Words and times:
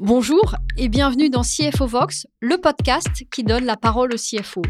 Bonjour 0.00 0.56
et 0.76 0.88
bienvenue 0.88 1.30
dans 1.30 1.42
CFO 1.42 1.86
Vox, 1.86 2.26
le 2.40 2.58
podcast 2.58 3.06
qui 3.30 3.44
donne 3.44 3.64
la 3.64 3.76
parole 3.76 4.12
aux 4.12 4.16
CFO. 4.16 4.60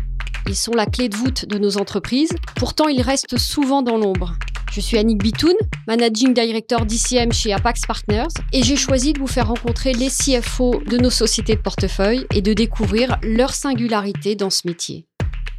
Ils 0.47 0.55
sont 0.55 0.73
la 0.73 0.85
clé 0.85 1.09
de 1.09 1.17
voûte 1.17 1.47
de 1.47 1.57
nos 1.57 1.79
entreprises, 1.79 2.37
pourtant 2.57 2.89
ils 2.89 3.01
restent 3.01 3.39
souvent 3.39 3.81
dans 3.81 3.97
l'ombre. 3.97 4.35
Je 4.71 4.83
suis 4.83 4.99
Annick 4.99 5.23
Bitoun, 5.23 5.55
Managing 5.89 6.35
Director 6.35 6.85
d'ICM 6.85 7.33
chez 7.33 7.55
Apax 7.55 7.87
Partners, 7.87 8.29
et 8.53 8.63
j'ai 8.63 8.77
choisi 8.77 9.15
de 9.15 9.19
vous 9.19 9.27
faire 9.27 9.49
rencontrer 9.49 9.95
les 9.95 10.11
CFO 10.11 10.83
de 10.87 10.99
nos 10.99 11.09
sociétés 11.09 11.57
de 11.57 11.63
portefeuille 11.63 12.27
et 12.35 12.43
de 12.43 12.53
découvrir 12.53 13.17
leur 13.23 13.55
singularité 13.55 14.37
dans 14.37 14.51
ce 14.51 14.69
métier. 14.69 15.07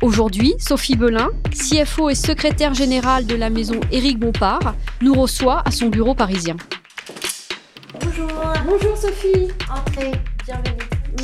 Aujourd'hui, 0.04 0.54
Sophie 0.59 0.95
Belin, 0.95 1.32
CFO 1.50 2.11
et 2.11 2.16
secrétaire 2.16 2.75
générale 2.75 3.25
de 3.25 3.36
la 3.36 3.50
maison 3.50 3.79
Éric 3.91 4.20
Bompard, 4.20 4.75
nous 5.02 5.16
reçoit 5.16 5.63
à 5.66 5.71
son 5.71 5.88
bureau 5.88 6.13
parisien. 6.13 6.55
Bonjour. 8.06 8.30
Bonjour 8.66 8.96
Sophie. 8.96 9.48
Entrez, 9.70 10.12
bienvenue. 10.46 10.77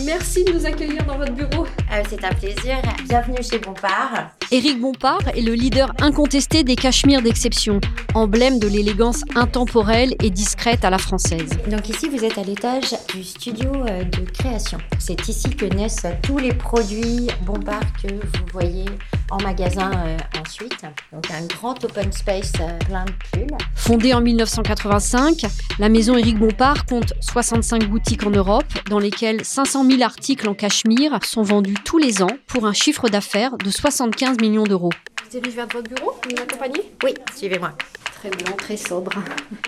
Merci 0.03 0.43
de 0.43 0.53
nous 0.53 0.65
accueillir 0.65 1.05
dans 1.05 1.17
votre 1.17 1.33
bureau. 1.33 1.67
Euh, 1.91 2.03
c'est 2.09 2.23
un 2.23 2.33
plaisir. 2.33 2.81
Bienvenue 3.07 3.43
chez 3.43 3.59
Bompard. 3.59 4.31
Éric 4.49 4.79
Bompard 4.79 5.27
est 5.35 5.41
le 5.41 5.53
leader 5.53 5.93
incontesté 5.99 6.63
des 6.63 6.75
cachemires 6.75 7.21
d'exception, 7.21 7.81
emblème 8.13 8.59
de 8.59 8.67
l'élégance 8.67 9.23
intemporelle 9.35 10.15
et 10.23 10.29
discrète 10.29 10.85
à 10.85 10.89
la 10.89 10.97
française. 10.97 11.49
Donc 11.69 11.89
ici, 11.89 12.07
vous 12.07 12.23
êtes 12.23 12.37
à 12.37 12.43
l'étage 12.43 12.95
du 13.13 13.23
studio 13.23 13.71
euh, 13.73 14.03
de 14.05 14.29
création. 14.29 14.77
C'est 14.99 15.27
ici 15.27 15.49
que 15.49 15.65
naissent 15.65 16.05
tous 16.23 16.37
les 16.37 16.53
produits 16.53 17.27
Bompard 17.45 17.81
que 18.01 18.13
vous 18.13 18.45
voyez 18.53 18.85
en 19.29 19.41
magasin 19.41 19.91
euh, 20.05 20.17
ensuite. 20.39 20.85
Donc 21.11 21.29
un 21.31 21.45
grand 21.45 21.83
open 21.83 22.11
space 22.11 22.51
euh, 22.59 22.77
plein 22.85 23.05
de 23.05 23.11
pulls. 23.31 23.57
Fondée 23.75 24.13
en 24.13 24.21
1985, 24.21 25.45
la 25.79 25.89
maison 25.89 26.17
Éric 26.17 26.37
Bompard 26.37 26.85
compte 26.85 27.13
65 27.21 27.89
boutiques 27.89 28.25
en 28.25 28.29
Europe, 28.29 28.65
dans 28.89 28.99
lesquelles 28.99 29.43
500 29.43 29.85
000 29.89 30.03
articles 30.03 30.47
en 30.47 30.53
cachemire 30.53 31.17
sont 31.23 31.43
vendus 31.43 31.75
tous 31.83 31.97
les 31.97 32.21
ans 32.23 32.37
pour 32.47 32.65
un 32.65 32.73
chiffre 32.73 33.09
d'affaires 33.09 33.57
de 33.57 33.69
75 33.69 34.37
millions 34.39 34.63
d'euros. 34.63 34.91
Vous 35.23 35.39
dirigez 35.39 35.55
vers 35.57 35.67
votre 35.67 35.89
bureau 35.89 36.15
Vous 36.23 36.35
m'accompagnez 36.35 36.81
Oui, 37.03 37.13
suivez-moi. 37.35 37.71
Très 38.19 38.29
blanc, 38.29 38.55
très 38.57 38.77
sobre. 38.77 39.11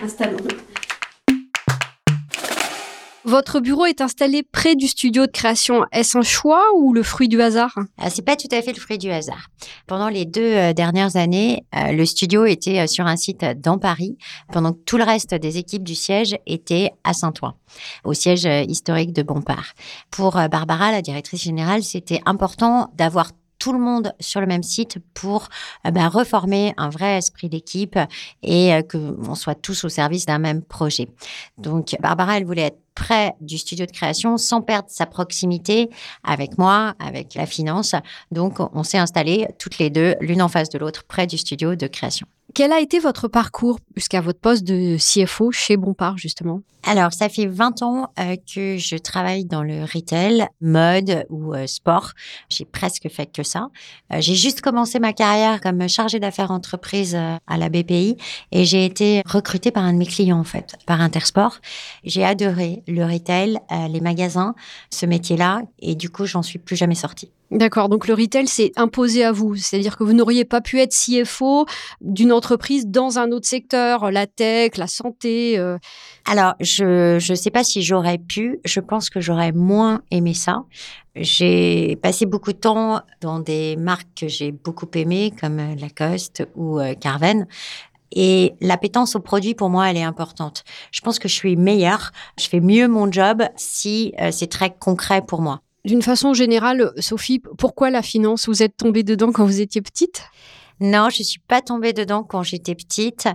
Installons-nous. 0.02 0.56
Votre 3.26 3.60
bureau 3.60 3.86
est 3.86 4.02
installé 4.02 4.42
près 4.42 4.76
du 4.76 4.86
studio 4.86 5.24
de 5.24 5.30
création. 5.30 5.86
Est-ce 5.92 6.18
un 6.18 6.22
choix 6.22 6.62
ou 6.76 6.92
le 6.92 7.02
fruit 7.02 7.26
du 7.26 7.40
hasard? 7.40 7.74
Ah, 7.96 8.10
c'est 8.10 8.20
pas 8.24 8.36
tout 8.36 8.48
à 8.52 8.60
fait 8.60 8.74
le 8.74 8.80
fruit 8.80 8.98
du 8.98 9.10
hasard. 9.10 9.48
Pendant 9.86 10.10
les 10.10 10.26
deux 10.26 10.42
euh, 10.42 10.72
dernières 10.74 11.16
années, 11.16 11.64
euh, 11.74 11.92
le 11.92 12.04
studio 12.04 12.44
était 12.44 12.80
euh, 12.80 12.86
sur 12.86 13.06
un 13.06 13.16
site 13.16 13.42
dans 13.62 13.78
Paris, 13.78 14.18
pendant 14.52 14.72
que 14.74 14.80
tout 14.84 14.98
le 14.98 15.04
reste 15.04 15.34
des 15.34 15.56
équipes 15.56 15.84
du 15.84 15.94
siège 15.94 16.36
étaient 16.46 16.90
à 17.02 17.14
Saint-Ouen, 17.14 17.54
au 18.04 18.12
siège 18.12 18.44
euh, 18.44 18.62
historique 18.68 19.14
de 19.14 19.22
Bompard. 19.22 19.72
Pour 20.10 20.36
euh, 20.36 20.48
Barbara, 20.48 20.92
la 20.92 21.00
directrice 21.00 21.42
générale, 21.42 21.82
c'était 21.82 22.20
important 22.26 22.90
d'avoir 22.94 23.30
tout 23.64 23.72
le 23.72 23.78
monde 23.78 24.12
sur 24.20 24.42
le 24.42 24.46
même 24.46 24.62
site 24.62 24.98
pour 25.14 25.48
euh, 25.86 25.90
bah, 25.90 26.10
reformer 26.10 26.74
un 26.76 26.90
vrai 26.90 27.16
esprit 27.16 27.48
d'équipe 27.48 27.98
et 28.42 28.74
euh, 28.74 28.82
qu'on 28.82 29.34
soit 29.34 29.54
tous 29.54 29.84
au 29.84 29.88
service 29.88 30.26
d'un 30.26 30.38
même 30.38 30.60
projet. 30.60 31.08
Donc 31.56 31.96
Barbara, 31.98 32.36
elle 32.36 32.44
voulait 32.44 32.66
être 32.66 32.80
près 32.94 33.32
du 33.40 33.56
studio 33.56 33.86
de 33.86 33.90
création 33.90 34.36
sans 34.36 34.60
perdre 34.60 34.90
sa 34.90 35.06
proximité 35.06 35.88
avec 36.24 36.58
moi, 36.58 36.92
avec 36.98 37.34
la 37.36 37.46
finance. 37.46 37.94
Donc 38.30 38.58
on 38.60 38.82
s'est 38.82 38.98
installés 38.98 39.48
toutes 39.58 39.78
les 39.78 39.88
deux, 39.88 40.14
l'une 40.20 40.42
en 40.42 40.48
face 40.48 40.68
de 40.68 40.76
l'autre, 40.76 41.04
près 41.04 41.26
du 41.26 41.38
studio 41.38 41.74
de 41.74 41.86
création. 41.86 42.26
Quel 42.54 42.70
a 42.70 42.78
été 42.78 43.00
votre 43.00 43.26
parcours 43.26 43.80
jusqu'à 43.96 44.20
votre 44.20 44.38
poste 44.38 44.62
de 44.62 44.96
CFO 44.96 45.50
chez 45.50 45.76
Bompard, 45.76 46.18
justement? 46.18 46.60
Alors, 46.84 47.12
ça 47.12 47.28
fait 47.28 47.46
20 47.46 47.82
ans 47.82 48.12
euh, 48.20 48.36
que 48.54 48.76
je 48.76 48.96
travaille 48.96 49.44
dans 49.44 49.64
le 49.64 49.82
retail, 49.82 50.46
mode 50.60 51.26
ou 51.30 51.52
euh, 51.52 51.66
sport. 51.66 52.12
J'ai 52.50 52.64
presque 52.64 53.08
fait 53.08 53.26
que 53.26 53.42
ça. 53.42 53.70
Euh, 54.12 54.20
j'ai 54.20 54.36
juste 54.36 54.60
commencé 54.60 55.00
ma 55.00 55.12
carrière 55.12 55.60
comme 55.60 55.88
chargée 55.88 56.20
d'affaires 56.20 56.52
entreprise 56.52 57.16
à 57.16 57.58
la 57.58 57.68
BPI 57.68 58.16
et 58.52 58.64
j'ai 58.64 58.84
été 58.84 59.22
recrutée 59.26 59.72
par 59.72 59.82
un 59.82 59.92
de 59.92 59.98
mes 59.98 60.06
clients, 60.06 60.38
en 60.38 60.44
fait, 60.44 60.76
par 60.86 61.00
Intersport. 61.00 61.58
J'ai 62.04 62.24
adoré 62.24 62.84
le 62.86 63.04
retail, 63.04 63.58
les 63.90 64.00
magasins, 64.00 64.54
ce 64.90 65.06
métier-là 65.06 65.62
et 65.80 65.96
du 65.96 66.08
coup, 66.08 66.26
j'en 66.26 66.42
suis 66.42 66.60
plus 66.60 66.76
jamais 66.76 66.94
sortie. 66.94 67.32
D'accord, 67.50 67.88
donc 67.88 68.08
le 68.08 68.14
retail 68.14 68.48
s'est 68.48 68.72
imposé 68.74 69.22
à 69.22 69.30
vous, 69.30 69.54
c'est-à-dire 69.54 69.96
que 69.96 70.02
vous 70.02 70.14
n'auriez 70.14 70.44
pas 70.44 70.60
pu 70.60 70.80
être 70.80 70.92
CFO 70.94 71.66
d'une 72.00 72.32
entreprise 72.32 72.86
dans 72.86 73.18
un 73.18 73.30
autre 73.30 73.46
secteur, 73.46 74.10
la 74.10 74.26
tech, 74.26 74.76
la 74.76 74.86
santé. 74.86 75.58
euh. 75.58 75.78
Alors, 76.28 76.54
je 76.58 77.18
je 77.20 77.34
sais 77.34 77.50
pas 77.50 77.62
si 77.62 77.82
j'aurais 77.82 78.18
pu. 78.18 78.60
Je 78.64 78.80
pense 78.80 79.10
que 79.10 79.20
j'aurais 79.20 79.52
moins 79.52 80.00
aimé 80.10 80.32
ça. 80.34 80.64
J'ai 81.14 81.96
passé 82.02 82.26
beaucoup 82.26 82.52
de 82.52 82.58
temps 82.58 83.02
dans 83.20 83.38
des 83.40 83.76
marques 83.76 84.08
que 84.16 84.26
j'ai 84.28 84.50
beaucoup 84.50 84.88
aimées, 84.94 85.32
comme 85.38 85.58
Lacoste 85.76 86.48
ou 86.56 86.80
euh, 86.80 86.94
Carven. 86.94 87.46
Et 88.10 88.54
l'appétence 88.60 89.16
au 89.16 89.20
produit, 89.20 89.54
pour 89.54 89.70
moi, 89.70 89.90
elle 89.90 89.96
est 89.96 90.02
importante. 90.02 90.64
Je 90.92 91.00
pense 91.02 91.18
que 91.18 91.28
je 91.28 91.34
suis 91.34 91.56
meilleure, 91.56 92.10
je 92.38 92.48
fais 92.48 92.60
mieux 92.60 92.88
mon 92.88 93.10
job 93.12 93.42
si 93.56 94.14
euh, 94.20 94.30
c'est 94.32 94.46
très 94.48 94.74
concret 94.74 95.22
pour 95.22 95.40
moi. 95.42 95.60
D'une 95.84 96.00
façon 96.00 96.32
générale, 96.32 96.92
Sophie, 96.98 97.40
pourquoi 97.58 97.90
la 97.90 98.00
finance? 98.00 98.48
Vous 98.48 98.62
êtes 98.62 98.76
tombée 98.76 99.02
dedans 99.02 99.32
quand 99.32 99.44
vous 99.44 99.60
étiez 99.60 99.82
petite? 99.82 100.22
Non, 100.80 101.10
je 101.10 101.22
suis 101.22 101.40
pas 101.40 101.60
tombée 101.60 101.92
dedans 101.92 102.22
quand 102.22 102.42
j'étais 102.42 102.74
petite. 102.74 103.28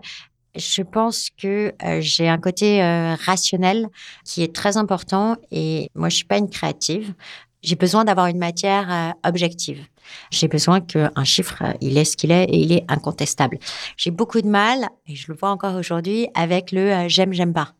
Je 0.55 0.81
pense 0.81 1.29
que 1.29 1.73
euh, 1.83 2.01
j'ai 2.01 2.27
un 2.27 2.39
côté 2.39 2.81
euh, 2.81 3.13
rationnel 3.13 3.87
qui 4.25 4.41
est 4.41 4.53
très 4.53 4.77
important 4.77 5.35
et 5.51 5.91
moi 5.93 6.09
je 6.09 6.15
suis 6.15 6.25
pas 6.25 6.39
une 6.39 6.49
créative. 6.49 7.13
J'ai 7.61 7.75
besoin 7.75 8.03
d'avoir 8.03 8.25
une 8.25 8.39
matière 8.39 8.91
euh, 8.91 9.29
objective. 9.29 9.85
J'ai 10.31 10.47
besoin 10.47 10.81
qu'un 10.81 11.23
chiffre, 11.23 11.61
il 11.81 11.99
est 11.99 12.05
ce 12.05 12.17
qu'il 12.17 12.31
est 12.31 12.45
et 12.45 12.57
il 12.57 12.71
est 12.71 12.83
incontestable. 12.87 13.59
J'ai 13.95 14.09
beaucoup 14.09 14.41
de 14.41 14.47
mal, 14.47 14.87
et 15.05 15.15
je 15.15 15.31
le 15.31 15.37
vois 15.37 15.51
encore 15.51 15.75
aujourd'hui, 15.75 16.27
avec 16.33 16.71
le 16.71 17.07
j'aime, 17.09 17.31
j'aime 17.31 17.53
pas. 17.53 17.73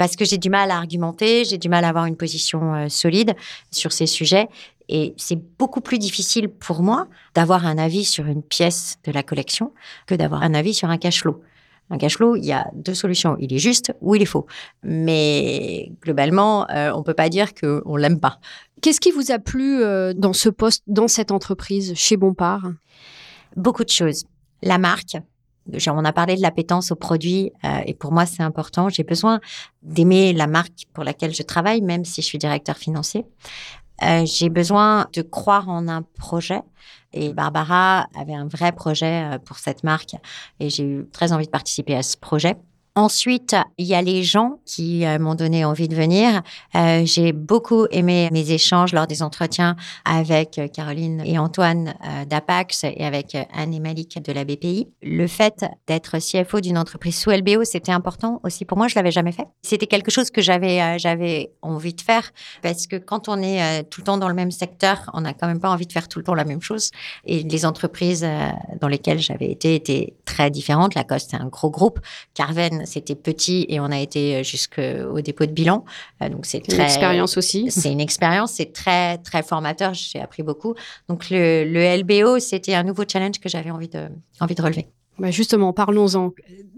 Parce 0.00 0.16
que 0.16 0.24
j'ai 0.24 0.38
du 0.38 0.48
mal 0.48 0.70
à 0.70 0.78
argumenter, 0.78 1.44
j'ai 1.44 1.58
du 1.58 1.68
mal 1.68 1.84
à 1.84 1.90
avoir 1.90 2.06
une 2.06 2.16
position 2.16 2.74
euh, 2.74 2.88
solide 2.88 3.36
sur 3.70 3.92
ces 3.92 4.06
sujets. 4.06 4.48
Et 4.88 5.12
c'est 5.18 5.38
beaucoup 5.58 5.82
plus 5.82 5.98
difficile 5.98 6.48
pour 6.48 6.82
moi 6.82 7.06
d'avoir 7.34 7.66
un 7.66 7.76
avis 7.76 8.06
sur 8.06 8.24
une 8.24 8.42
pièce 8.42 8.96
de 9.04 9.12
la 9.12 9.22
collection 9.22 9.74
que 10.06 10.14
d'avoir 10.14 10.42
un 10.42 10.54
avis 10.54 10.72
sur 10.72 10.88
un 10.88 10.96
cash 10.96 11.20
flow. 11.20 11.42
Un 11.90 11.98
cash 11.98 12.16
flow, 12.16 12.34
il 12.36 12.46
y 12.46 12.52
a 12.52 12.66
deux 12.72 12.94
solutions. 12.94 13.36
Il 13.40 13.52
est 13.52 13.58
juste 13.58 13.92
ou 14.00 14.14
il 14.14 14.22
est 14.22 14.24
faux. 14.24 14.46
Mais 14.82 15.92
globalement, 16.00 16.66
euh, 16.70 16.92
on 16.94 17.02
peut 17.02 17.12
pas 17.12 17.28
dire 17.28 17.52
qu'on 17.52 17.96
l'aime 17.96 18.20
pas. 18.20 18.40
Qu'est-ce 18.80 19.02
qui 19.02 19.10
vous 19.10 19.30
a 19.30 19.38
plu 19.38 19.82
euh, 19.82 20.14
dans 20.14 20.32
ce 20.32 20.48
poste, 20.48 20.82
dans 20.86 21.08
cette 21.08 21.30
entreprise, 21.30 21.92
chez 21.94 22.16
Bompard? 22.16 22.72
Beaucoup 23.54 23.84
de 23.84 23.90
choses. 23.90 24.24
La 24.62 24.78
marque. 24.78 25.18
Genre, 25.72 25.96
On 25.96 26.04
a 26.04 26.12
parlé 26.12 26.36
de 26.36 26.42
l'appétence 26.42 26.90
aux 26.90 26.96
produits 26.96 27.52
euh, 27.64 27.80
et 27.86 27.94
pour 27.94 28.12
moi 28.12 28.26
c'est 28.26 28.42
important. 28.42 28.88
J'ai 28.88 29.04
besoin 29.04 29.40
d'aimer 29.82 30.32
la 30.32 30.46
marque 30.46 30.86
pour 30.92 31.04
laquelle 31.04 31.34
je 31.34 31.42
travaille, 31.42 31.80
même 31.82 32.04
si 32.04 32.22
je 32.22 32.26
suis 32.26 32.38
directeur 32.38 32.76
financier. 32.76 33.26
Euh, 34.02 34.24
j'ai 34.24 34.48
besoin 34.48 35.06
de 35.12 35.22
croire 35.22 35.68
en 35.68 35.88
un 35.88 36.02
projet. 36.02 36.62
Et 37.12 37.32
Barbara 37.32 38.06
avait 38.18 38.34
un 38.34 38.46
vrai 38.46 38.72
projet 38.72 39.24
euh, 39.24 39.38
pour 39.38 39.58
cette 39.58 39.82
marque 39.84 40.14
et 40.60 40.70
j'ai 40.70 40.84
eu 40.84 41.08
très 41.12 41.32
envie 41.32 41.46
de 41.46 41.50
participer 41.50 41.96
à 41.96 42.02
ce 42.02 42.16
projet. 42.16 42.56
Ensuite, 43.00 43.56
il 43.78 43.86
y 43.86 43.94
a 43.94 44.02
les 44.02 44.22
gens 44.22 44.58
qui 44.66 45.06
euh, 45.06 45.18
m'ont 45.18 45.34
donné 45.34 45.64
envie 45.64 45.88
de 45.88 45.94
venir. 45.94 46.42
Euh, 46.74 47.00
j'ai 47.06 47.32
beaucoup 47.32 47.86
aimé 47.90 48.28
mes 48.30 48.50
échanges 48.50 48.92
lors 48.92 49.06
des 49.06 49.22
entretiens 49.22 49.74
avec 50.04 50.58
euh, 50.58 50.68
Caroline 50.68 51.22
et 51.24 51.38
Antoine 51.38 51.94
d'Apax 52.28 52.84
et 52.84 53.02
avec 53.06 53.38
Anne 53.54 53.72
et 53.72 53.80
Malik 53.80 54.22
de 54.22 54.32
la 54.34 54.44
BPI. 54.44 54.88
Le 55.00 55.26
fait 55.26 55.64
d'être 55.86 56.18
CFO 56.18 56.60
d'une 56.60 56.76
entreprise 56.76 57.16
sous 57.16 57.30
LBO, 57.30 57.64
c'était 57.64 57.90
important 57.90 58.38
aussi 58.44 58.66
pour 58.66 58.76
moi. 58.76 58.86
Je 58.86 58.96
l'avais 58.96 59.12
jamais 59.12 59.32
fait. 59.32 59.46
C'était 59.62 59.86
quelque 59.86 60.10
chose 60.10 60.30
que 60.30 60.42
j'avais 60.42 60.98
j'avais 60.98 61.52
envie 61.62 61.94
de 61.94 62.02
faire 62.02 62.30
parce 62.60 62.86
que 62.86 62.96
quand 62.96 63.30
on 63.30 63.40
est 63.40 63.84
tout 63.84 64.02
le 64.02 64.04
temps 64.04 64.18
dans 64.18 64.28
le 64.28 64.34
même 64.34 64.50
secteur, 64.50 65.10
on 65.14 65.22
n'a 65.22 65.32
quand 65.32 65.46
même 65.46 65.60
pas 65.60 65.70
envie 65.70 65.86
de 65.86 65.92
faire 65.92 66.06
tout 66.06 66.18
le 66.18 66.24
temps 66.24 66.34
la 66.34 66.44
même 66.44 66.60
chose. 66.60 66.90
Et 67.24 67.42
les 67.44 67.64
entreprises 67.64 68.26
dans 68.78 68.88
lesquelles 68.88 69.20
j'avais 69.20 69.50
été 69.50 69.74
étaient 69.74 70.14
très 70.26 70.50
différentes. 70.50 70.94
Lacoste, 70.94 71.30
c'est 71.30 71.40
un 71.40 71.46
gros 71.48 71.70
groupe. 71.70 72.00
Carven, 72.34 72.84
c'était 72.90 73.14
petit 73.14 73.66
et 73.68 73.80
on 73.80 73.86
a 73.86 73.98
été 73.98 74.44
jusqu'au 74.44 75.20
dépôt 75.20 75.46
de 75.46 75.52
bilan. 75.52 75.84
Euh, 76.22 76.28
donc 76.28 76.46
c'est 76.46 76.58
Une 76.58 76.74
très 76.74 76.84
expérience 76.84 77.36
aussi. 77.36 77.70
c'est 77.70 77.90
une 77.90 78.00
expérience, 78.00 78.52
c'est 78.52 78.72
très 78.72 79.18
très 79.18 79.42
formateur. 79.42 79.94
J'ai 79.94 80.20
appris 80.20 80.42
beaucoup. 80.42 80.74
Donc 81.08 81.30
le, 81.30 81.64
le 81.64 82.02
LBO, 82.02 82.38
c'était 82.38 82.74
un 82.74 82.82
nouveau 82.82 83.04
challenge 83.10 83.38
que 83.40 83.48
j'avais 83.48 83.70
envie 83.70 83.88
de 83.88 84.08
envie 84.40 84.54
de 84.54 84.62
relever. 84.62 84.88
Bah, 85.18 85.30
justement, 85.30 85.72
parlons-en. 85.72 86.32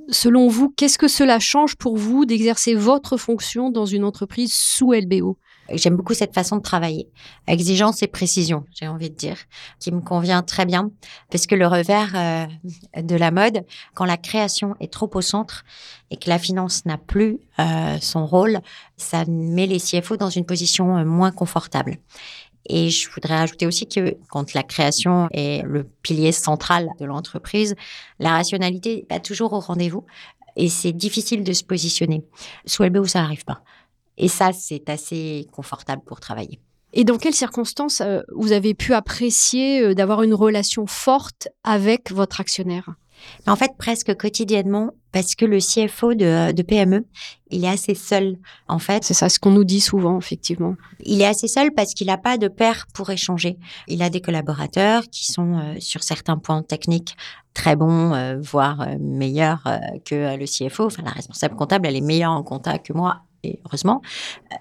Selon 0.08 0.48
vous, 0.48 0.68
qu'est-ce 0.76 0.98
que 0.98 1.06
cela 1.06 1.38
change 1.38 1.76
pour 1.76 1.96
vous 1.96 2.24
d'exercer 2.24 2.74
votre 2.74 3.16
fonction 3.16 3.70
dans 3.70 3.86
une 3.86 4.02
entreprise 4.04 4.52
sous 4.52 4.92
LBO 4.92 5.38
J'aime 5.72 5.96
beaucoup 5.96 6.14
cette 6.14 6.34
façon 6.34 6.56
de 6.56 6.62
travailler. 6.62 7.08
Exigence 7.46 8.02
et 8.02 8.06
précision, 8.06 8.64
j'ai 8.74 8.88
envie 8.88 9.10
de 9.10 9.14
dire, 9.14 9.36
qui 9.78 9.92
me 9.92 10.00
convient 10.00 10.42
très 10.42 10.66
bien. 10.66 10.90
Parce 11.30 11.46
que 11.46 11.54
le 11.54 11.66
revers 11.66 12.12
euh, 12.14 13.02
de 13.02 13.16
la 13.16 13.30
mode, 13.30 13.64
quand 13.94 14.04
la 14.04 14.16
création 14.16 14.74
est 14.80 14.92
trop 14.92 15.10
au 15.14 15.20
centre 15.20 15.64
et 16.10 16.16
que 16.16 16.28
la 16.28 16.38
finance 16.38 16.84
n'a 16.84 16.98
plus 16.98 17.38
euh, 17.58 17.98
son 18.00 18.26
rôle, 18.26 18.60
ça 18.96 19.24
met 19.26 19.66
les 19.66 19.78
CFO 19.78 20.16
dans 20.16 20.30
une 20.30 20.44
position 20.44 20.98
euh, 20.98 21.04
moins 21.04 21.32
confortable. 21.32 21.98
Et 22.66 22.90
je 22.90 23.10
voudrais 23.10 23.34
ajouter 23.34 23.66
aussi 23.66 23.88
que 23.88 24.16
quand 24.28 24.54
la 24.54 24.62
création 24.62 25.28
est 25.32 25.62
le 25.66 25.84
pilier 26.02 26.30
central 26.30 26.88
de 27.00 27.04
l'entreprise, 27.04 27.74
la 28.20 28.30
rationalité 28.30 28.96
n'est 28.96 29.02
pas 29.02 29.18
toujours 29.18 29.52
au 29.52 29.58
rendez-vous 29.58 30.04
et 30.56 30.68
c'est 30.68 30.92
difficile 30.92 31.44
de 31.44 31.52
se 31.52 31.64
positionner. 31.64 32.24
Sous 32.66 32.82
LBO, 32.82 33.04
ça 33.04 33.22
n'arrive 33.22 33.44
pas. 33.44 33.62
Et 34.18 34.28
ça, 34.28 34.52
c'est 34.52 34.88
assez 34.88 35.46
confortable 35.52 36.02
pour 36.04 36.20
travailler. 36.20 36.60
Et 36.92 37.04
dans 37.04 37.16
quelles 37.16 37.34
circonstances 37.34 38.02
euh, 38.02 38.20
vous 38.34 38.52
avez 38.52 38.74
pu 38.74 38.92
apprécier 38.92 39.82
euh, 39.82 39.94
d'avoir 39.94 40.22
une 40.22 40.34
relation 40.34 40.86
forte 40.86 41.48
avec 41.64 42.12
votre 42.12 42.40
actionnaire? 42.40 42.94
En 43.46 43.56
fait, 43.56 43.72
presque 43.78 44.14
quotidiennement, 44.16 44.90
parce 45.10 45.34
que 45.34 45.44
le 45.44 45.58
CFO 45.58 46.14
de, 46.14 46.62
PME, 46.62 47.04
il 47.50 47.64
est 47.64 47.68
assez 47.68 47.94
seul, 47.94 48.38
en 48.68 48.78
fait. 48.78 49.04
C'est 49.04 49.14
ça 49.14 49.28
ce 49.28 49.38
qu'on 49.38 49.50
nous 49.50 49.64
dit 49.64 49.80
souvent, 49.80 50.18
effectivement. 50.18 50.76
Il 51.04 51.20
est 51.20 51.26
assez 51.26 51.48
seul 51.48 51.72
parce 51.72 51.94
qu'il 51.94 52.06
n'a 52.06 52.18
pas 52.18 52.38
de 52.38 52.48
père 52.48 52.86
pour 52.94 53.10
échanger. 53.10 53.58
Il 53.88 54.02
a 54.02 54.10
des 54.10 54.20
collaborateurs 54.20 55.04
qui 55.10 55.30
sont 55.30 55.58
euh, 55.58 55.74
sur 55.78 56.02
certains 56.02 56.38
points 56.38 56.62
techniques 56.62 57.16
très 57.54 57.76
bons, 57.76 58.14
euh, 58.14 58.38
voire 58.40 58.80
euh, 58.82 58.96
meilleurs 58.98 59.64
que 60.04 60.36
le 60.36 60.46
CFO. 60.46 60.86
Enfin, 60.86 61.02
la 61.02 61.10
responsable 61.10 61.56
comptable, 61.56 61.86
elle 61.86 61.96
est 61.96 62.00
meilleure 62.00 62.32
en 62.32 62.42
compta 62.42 62.78
que 62.78 62.92
moi 62.92 63.22
et 63.42 63.60
heureusement. 63.64 64.02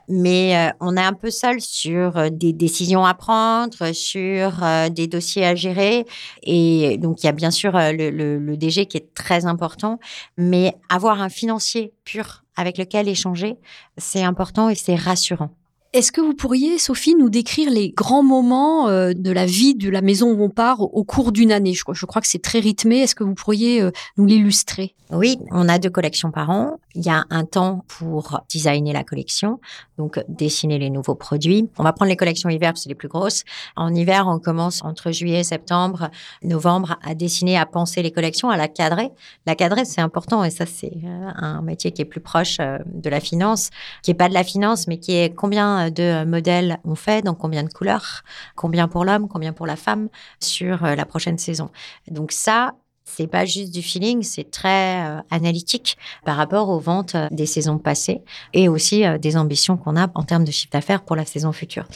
Mais 0.07 0.57
euh, 0.57 0.72
on 0.80 0.98
est 0.98 1.04
un 1.04 1.13
peu 1.13 1.30
seul 1.30 1.62
sur 1.62 2.18
euh, 2.18 2.30
des 2.30 2.54
décisions 2.54 3.06
à 3.06 3.13
prendre, 3.13 3.92
sur 3.94 4.63
euh, 4.63 4.89
des 4.89 5.07
dossiers 5.07 5.45
à 5.45 5.56
gérer. 5.56 6.06
Et 6.44 6.98
donc, 6.98 7.24
il 7.24 7.25
y 7.25 7.30
a 7.30 7.33
bien 7.33 7.51
sûr 7.51 7.74
le, 7.74 8.10
le, 8.10 8.57
DG 8.57 8.86
qui 8.86 8.98
est 8.98 9.13
très 9.13 9.45
important, 9.45 10.00
mais 10.38 10.75
avoir 10.89 11.22
un 11.22 11.30
financier 11.30 11.94
pur 12.04 12.44
avec 12.56 12.78
lequel 12.78 13.07
échanger, 13.07 13.57
c'est 13.98 14.24
important 14.24 14.69
et 14.69 14.75
c'est 14.75 14.95
rassurant. 14.95 15.50
Est-ce 15.93 16.13
que 16.13 16.21
vous 16.21 16.33
pourriez, 16.33 16.79
Sophie, 16.79 17.15
nous 17.15 17.29
décrire 17.29 17.69
les 17.69 17.91
grands 17.91 18.23
moments 18.23 18.88
euh, 18.88 19.11
de 19.13 19.29
la 19.29 19.45
vie 19.45 19.75
de 19.75 19.89
la 19.89 19.99
maison 19.99 20.31
où 20.31 20.41
on 20.41 20.49
part 20.49 20.79
au 20.79 21.03
cours 21.03 21.33
d'une 21.33 21.51
année? 21.51 21.73
Je 21.73 21.83
crois, 21.83 22.21
que 22.21 22.27
c'est 22.27 22.41
très 22.41 22.59
rythmé. 22.59 22.99
Est-ce 22.99 23.13
que 23.13 23.25
vous 23.25 23.33
pourriez 23.33 23.81
euh, 23.81 23.91
nous 24.15 24.25
l'illustrer? 24.25 24.95
Oui, 25.11 25.38
on 25.51 25.67
a 25.67 25.77
deux 25.79 25.89
collections 25.89 26.31
par 26.31 26.49
an. 26.49 26.79
Il 26.95 27.05
y 27.05 27.09
a 27.09 27.25
un 27.29 27.43
temps 27.43 27.83
pour 27.89 28.39
designer 28.49 28.93
la 28.93 29.03
collection, 29.03 29.59
donc 29.97 30.23
dessiner 30.29 30.79
les 30.79 30.89
nouveaux 30.89 31.15
produits. 31.15 31.69
On 31.77 31.83
va 31.83 31.91
prendre 31.91 32.09
les 32.09 32.15
collections 32.15 32.47
hiver, 32.47 32.77
c'est 32.77 32.88
les 32.88 32.95
plus 32.95 33.09
grosses. 33.09 33.43
En 33.75 33.93
hiver, 33.93 34.27
on 34.29 34.39
commence 34.39 34.81
entre 34.85 35.11
juillet, 35.11 35.43
septembre, 35.43 36.09
novembre 36.43 36.97
à 37.03 37.13
dessiner, 37.15 37.57
à 37.57 37.65
penser 37.65 38.01
les 38.01 38.11
collections, 38.11 38.49
à 38.49 38.55
la 38.55 38.69
cadrer. 38.69 39.09
La 39.45 39.55
cadrer, 39.55 39.83
c'est 39.83 39.99
important 39.99 40.45
et 40.45 40.49
ça, 40.49 40.65
c'est 40.65 40.93
euh, 41.03 41.29
un 41.35 41.61
métier 41.61 41.91
qui 41.91 42.01
est 42.01 42.05
plus 42.05 42.21
proche 42.21 42.59
de 42.59 43.09
la 43.09 43.19
finance, 43.19 43.69
qui 44.03 44.11
est 44.11 44.15
pas 44.15 44.29
de 44.29 44.33
la 44.33 44.45
finance, 44.45 44.88
mais 44.88 44.97
qui 44.97 45.11
est 45.17 45.35
combien 45.35 45.81
de 45.89 46.24
modèles 46.25 46.80
on 46.83 46.95
fait, 46.95 47.22
dans 47.24 47.36
combien 47.36 47.63
de 47.63 47.72
couleurs, 47.72 48.24
combien 48.56 48.88
pour 48.88 49.06
l'homme, 49.06 49.28
combien 49.28 49.54
pour 49.54 49.66
la 49.66 49.75
femme 49.75 50.10
sur 50.39 50.83
euh, 50.83 50.95
la 50.95 51.06
prochaine 51.06 51.38
saison. 51.38 51.69
Donc 52.10 52.31
ça, 52.31 52.75
c'est 53.04 53.28
pas 53.28 53.45
juste 53.45 53.74
du 53.74 53.81
feeling, 53.81 54.24
c'est 54.24 54.50
très 54.50 55.06
euh, 55.06 55.19
analytique 55.31 55.98
par 56.24 56.38
rapport 56.38 56.69
aux 56.69 56.80
ventes 56.80 57.16
euh, 57.16 57.28
des 57.31 57.45
saisons 57.45 57.78
passées 57.78 58.22
et 58.54 58.69
aussi 58.69 59.04
des 59.19 59.38
ambitions 59.38 59.78
qu'on 59.78 59.98
a 59.98 60.10
en 60.16 60.24
termes 60.24 60.45
de 60.45 60.51
chiffre 60.51 60.72
d'affaires 60.72 61.04
pour 61.04 61.16
la 61.16 61.25
saison 61.25 61.51
future. 61.51 61.88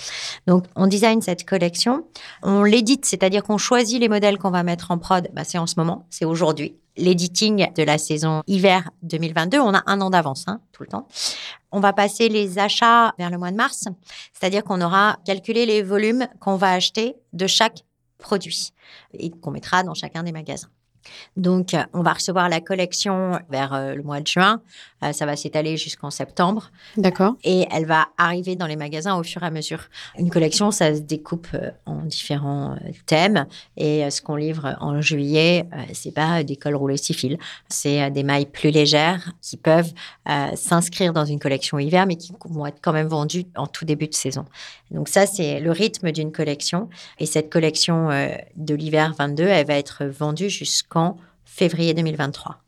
Donc, 0.48 0.66
on 0.76 0.88
design 0.88 1.22
cette 1.22 1.46
collection, 1.46 2.06
on 2.44 2.64
l'édite, 2.64 3.06
c'est-à-dire 3.06 3.44
qu'on 3.44 3.58
choisit 3.58 4.00
les 4.00 4.10
modèles 4.10 4.38
qu'on 4.38 4.52
va 4.52 4.64
mettre 4.64 4.92
en 4.92 4.98
prod. 4.98 5.30
Bah, 5.34 5.44
c'est 5.44 5.58
en 5.58 5.68
ce 5.68 5.76
moment, 5.78 6.08
c'est 6.10 6.26
aujourd'hui 6.26 6.76
l'editing 6.98 7.72
de 7.74 7.84
la 7.84 7.98
saison 7.98 8.44
hiver 8.48 8.90
2022. 9.04 9.60
On 9.60 9.74
a 9.74 9.84
un 9.86 10.02
an 10.02 10.10
d'avance, 10.10 10.46
hein, 10.48 10.62
tout 10.72 10.84
le 10.84 10.90
temps. 10.90 11.08
On 11.72 11.80
va 11.80 11.94
passer 11.94 12.30
les 12.30 12.60
achats 12.60 13.14
vers 13.18 13.30
le 13.30 13.38
mois 13.38 13.52
de 13.52 13.58
mars, 13.58 13.86
c'est-à-dire 14.34 14.64
qu'on 14.64 14.82
aura 14.82 15.18
calculé 15.26 15.66
les 15.66 15.82
volumes 15.82 16.28
qu'on 16.40 16.56
va 16.56 16.72
acheter 16.72 17.16
de 17.34 17.48
chaque 17.48 17.84
produit 18.18 18.72
et 19.14 19.30
qu'on 19.30 19.52
mettra 19.52 19.84
dans 19.84 19.94
chacun 19.94 20.24
des 20.24 20.32
magasins. 20.32 20.70
Donc, 21.38 21.76
on 21.94 22.02
va 22.02 22.14
recevoir 22.14 22.50
la 22.50 22.62
collection 22.62 23.40
vers 23.50 23.74
euh, 23.74 23.96
le 23.96 24.04
mois 24.04 24.20
de 24.20 24.28
juin. 24.28 24.62
Euh, 25.04 25.12
ça 25.12 25.26
va 25.26 25.36
s'étaler 25.36 25.78
jusqu'en 25.78 26.10
septembre. 26.10 26.72
D'accord. 26.98 27.36
Et 27.44 27.68
elle 27.72 27.86
va 27.86 28.08
arriver 28.18 28.56
dans 28.56 28.68
les 28.68 28.76
magasins 28.76 29.16
au 29.18 29.24
fur 29.24 29.44
et 29.44 29.46
à 29.46 29.52
mesure. 29.52 29.82
Une 30.18 30.30
collection, 30.30 30.72
ça 30.72 30.96
se 30.96 31.02
découpe 31.02 31.48
euh, 31.54 31.72
en 31.86 32.04
différents 32.04 32.76
thèmes. 33.06 33.46
Et 33.78 34.10
ce 34.10 34.22
qu'on 34.22 34.36
livre 34.36 34.76
en 34.80 35.02
juillet, 35.02 35.68
c'est 35.94 36.14
pas 36.14 36.44
des 36.44 36.56
cols 36.56 36.76
roulés 36.76 36.98
six 36.98 37.14
fils. 37.14 37.38
C'est 37.70 38.10
des 38.12 38.24
mailles 38.24 38.46
plus 38.46 38.72
légères 38.72 39.32
qui 39.42 39.58
peuvent 39.58 39.94
s'inscrire 40.56 41.14
dans 41.14 41.26
une 41.26 41.40
collection 41.40 41.80
hiver, 41.80 42.06
mais 42.06 42.16
qui 42.16 42.34
vont 42.46 42.66
être 42.66 42.80
quand 42.82 42.94
même 42.94 43.08
vendues 43.08 43.46
en 43.56 43.68
tout 43.68 43.86
début 43.86 44.08
de 44.08 44.14
saison. 44.14 44.46
Donc 44.92 45.10
ça, 45.10 45.26
c'est 45.26 45.60
le 45.60 45.72
rythme 45.72 46.12
d'une 46.12 46.32
collection. 46.32 46.90
Et 47.20 47.26
cette 47.26 47.52
collection 47.52 48.10
de 48.56 48.76
l'hiver 48.76 49.14
22, 49.18 49.44
elle 49.44 49.68
va 49.68 49.76
être 49.76 50.06
vendue 50.06 50.50
jusqu'en 50.50 50.95
février 51.46 51.94
2023. 51.94 52.62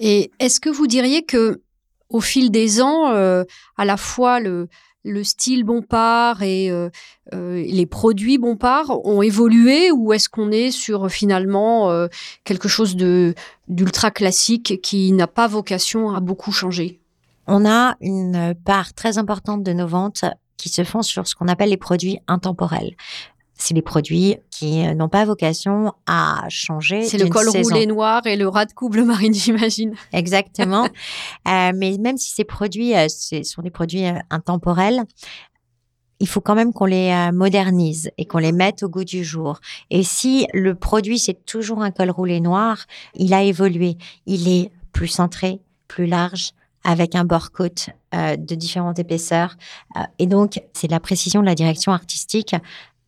Et 0.00 0.30
est-ce 0.38 0.60
que 0.60 0.70
vous 0.70 0.86
diriez 0.86 1.24
que 1.24 1.62
au 2.08 2.20
fil 2.20 2.50
des 2.50 2.82
ans, 2.82 3.10
euh, 3.10 3.44
à 3.76 3.84
la 3.84 3.96
fois 3.96 4.40
le, 4.40 4.68
le 5.04 5.22
style 5.22 5.64
Bompard 5.64 6.42
et 6.42 6.70
euh, 6.70 6.90
euh, 7.34 7.62
les 7.62 7.86
produits 7.86 8.38
Bompard 8.38 9.04
ont 9.06 9.22
évolué 9.22 9.90
ou 9.92 10.12
est-ce 10.12 10.28
qu'on 10.28 10.50
est 10.50 10.70
sur 10.70 11.08
finalement 11.10 12.08
quelque 12.44 12.68
chose 12.68 12.96
de 12.96 13.34
d'ultra 13.68 14.10
classique 14.10 14.80
qui 14.82 15.12
n'a 15.12 15.28
pas 15.28 15.46
vocation 15.46 16.10
à 16.14 16.20
beaucoup 16.20 16.52
changer? 16.52 17.00
On 17.46 17.64
a 17.64 17.96
une 18.00 18.54
part 18.64 18.92
très 18.94 19.18
importante 19.18 19.62
de 19.62 19.72
nos 19.72 19.86
ventes 19.86 20.24
qui 20.56 20.68
se 20.68 20.84
font 20.84 21.02
sur 21.02 21.26
ce 21.26 21.34
qu'on 21.34 21.48
appelle 21.48 21.70
les 21.70 21.76
produits 21.76 22.18
intemporels 22.26 22.94
c'est 23.62 23.74
des 23.74 23.82
produits 23.82 24.36
qui 24.50 24.86
euh, 24.86 24.94
n'ont 24.94 25.08
pas 25.08 25.24
vocation 25.24 25.92
à 26.06 26.44
changer. 26.48 27.02
C'est 27.02 27.18
le 27.18 27.28
col 27.28 27.48
roulé 27.48 27.86
noir 27.86 28.26
et 28.26 28.36
le 28.36 28.48
ras 28.48 28.66
de 28.66 28.72
couple 28.72 29.02
marine, 29.04 29.34
j'imagine. 29.34 29.94
Exactement. 30.12 30.84
euh, 31.48 31.72
mais 31.74 31.96
même 31.98 32.16
si 32.16 32.30
ces 32.30 32.44
produits 32.44 32.96
euh, 32.96 33.06
sont 33.08 33.62
des 33.62 33.70
produits 33.70 34.04
intemporels, 34.30 35.02
il 36.20 36.28
faut 36.28 36.40
quand 36.40 36.54
même 36.54 36.74
qu'on 36.74 36.84
les 36.84 37.30
modernise 37.32 38.10
et 38.18 38.26
qu'on 38.26 38.38
les 38.38 38.52
mette 38.52 38.82
au 38.82 38.90
goût 38.90 39.04
du 39.04 39.24
jour. 39.24 39.58
Et 39.88 40.02
si 40.02 40.46
le 40.52 40.74
produit, 40.74 41.18
c'est 41.18 41.46
toujours 41.46 41.82
un 41.82 41.90
col 41.90 42.10
roulé 42.10 42.40
noir, 42.40 42.84
il 43.14 43.32
a 43.32 43.42
évolué. 43.42 43.96
Il 44.26 44.46
est 44.46 44.70
plus 44.92 45.08
centré, 45.08 45.60
plus 45.88 46.04
large, 46.04 46.52
avec 46.84 47.14
un 47.14 47.24
bord 47.24 47.52
côte 47.52 47.90
euh, 48.14 48.36
de 48.36 48.54
différentes 48.54 48.98
épaisseurs. 48.98 49.56
et 50.18 50.26
donc, 50.26 50.60
c'est 50.72 50.90
la 50.90 51.00
précision 51.00 51.40
de 51.40 51.46
la 51.46 51.54
direction 51.54 51.92
artistique 51.92 52.54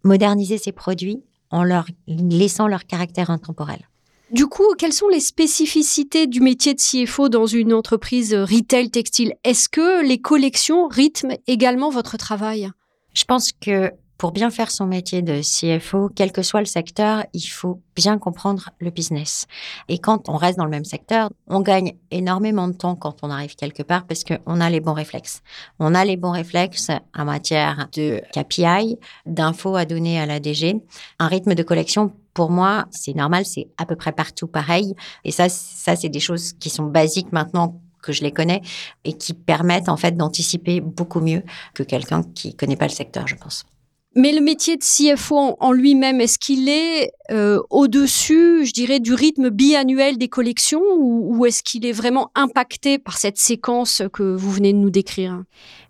moderniser 0.04 0.58
ces 0.58 0.72
produits 0.72 1.22
en 1.50 1.64
leur 1.64 1.86
laissant 2.06 2.66
leur 2.66 2.86
caractère 2.86 3.30
intemporel. 3.30 3.88
Du 4.30 4.46
coup, 4.46 4.74
quelles 4.78 4.94
sont 4.94 5.08
les 5.08 5.20
spécificités 5.20 6.26
du 6.26 6.40
métier 6.40 6.72
de 6.72 6.80
CFO 6.80 7.28
dans 7.28 7.46
une 7.46 7.74
entreprise 7.74 8.34
retail 8.34 8.90
textile? 8.90 9.34
Est-ce 9.44 9.68
que 9.68 10.02
les 10.02 10.22
collections 10.22 10.88
rythment 10.88 11.36
également 11.46 11.90
votre 11.90 12.16
travail? 12.16 12.70
Je 13.12 13.24
pense 13.24 13.52
que 13.52 13.92
pour 14.22 14.30
bien 14.30 14.50
faire 14.50 14.70
son 14.70 14.86
métier 14.86 15.20
de 15.20 15.40
CFO, 15.42 16.08
quel 16.14 16.30
que 16.30 16.42
soit 16.42 16.60
le 16.60 16.66
secteur, 16.66 17.24
il 17.32 17.40
faut 17.40 17.80
bien 17.96 18.18
comprendre 18.18 18.70
le 18.78 18.90
business. 18.90 19.48
Et 19.88 19.98
quand 19.98 20.28
on 20.28 20.36
reste 20.36 20.58
dans 20.58 20.64
le 20.64 20.70
même 20.70 20.84
secteur, 20.84 21.28
on 21.48 21.58
gagne 21.58 21.94
énormément 22.12 22.68
de 22.68 22.72
temps 22.72 22.94
quand 22.94 23.16
on 23.22 23.30
arrive 23.30 23.56
quelque 23.56 23.82
part 23.82 24.06
parce 24.06 24.22
qu'on 24.22 24.60
a 24.60 24.70
les 24.70 24.78
bons 24.78 24.92
réflexes. 24.92 25.42
On 25.80 25.92
a 25.92 26.04
les 26.04 26.16
bons 26.16 26.30
réflexes 26.30 26.92
en 27.18 27.24
matière 27.24 27.88
de 27.96 28.22
KPI, 28.32 28.96
d'infos 29.26 29.74
à 29.74 29.86
donner 29.86 30.20
à 30.20 30.26
la 30.26 30.38
DG, 30.38 30.76
un 31.18 31.26
rythme 31.26 31.56
de 31.56 31.62
collection 31.64 32.12
pour 32.32 32.52
moi, 32.52 32.84
c'est 32.92 33.16
normal, 33.16 33.44
c'est 33.44 33.70
à 33.76 33.86
peu 33.86 33.96
près 33.96 34.12
partout 34.12 34.46
pareil. 34.46 34.94
Et 35.24 35.32
ça, 35.32 35.48
ça, 35.48 35.96
c'est 35.96 36.10
des 36.10 36.20
choses 36.20 36.52
qui 36.52 36.70
sont 36.70 36.84
basiques 36.84 37.32
maintenant 37.32 37.80
que 38.00 38.12
je 38.12 38.22
les 38.22 38.30
connais 38.30 38.62
et 39.02 39.14
qui 39.14 39.34
permettent 39.34 39.88
en 39.88 39.96
fait 39.96 40.16
d'anticiper 40.16 40.80
beaucoup 40.80 41.18
mieux 41.18 41.42
que 41.74 41.82
quelqu'un 41.82 42.22
qui 42.22 42.54
connaît 42.54 42.76
pas 42.76 42.86
le 42.86 42.92
secteur, 42.92 43.26
je 43.26 43.34
pense. 43.34 43.64
Mais 44.14 44.32
le 44.32 44.42
métier 44.42 44.76
de 44.76 44.82
CFO 44.82 45.56
en, 45.58 45.72
lui-même, 45.72 46.20
est-ce 46.20 46.38
qu'il 46.38 46.68
est, 46.68 47.12
euh, 47.30 47.60
au-dessus, 47.70 48.66
je 48.66 48.72
dirais, 48.72 49.00
du 49.00 49.14
rythme 49.14 49.48
biannuel 49.48 50.18
des 50.18 50.28
collections 50.28 50.82
ou, 50.98 51.46
est-ce 51.46 51.62
qu'il 51.62 51.86
est 51.86 51.92
vraiment 51.92 52.30
impacté 52.34 52.98
par 52.98 53.16
cette 53.16 53.38
séquence 53.38 54.02
que 54.12 54.22
vous 54.22 54.50
venez 54.50 54.74
de 54.74 54.78
nous 54.78 54.90
décrire? 54.90 55.42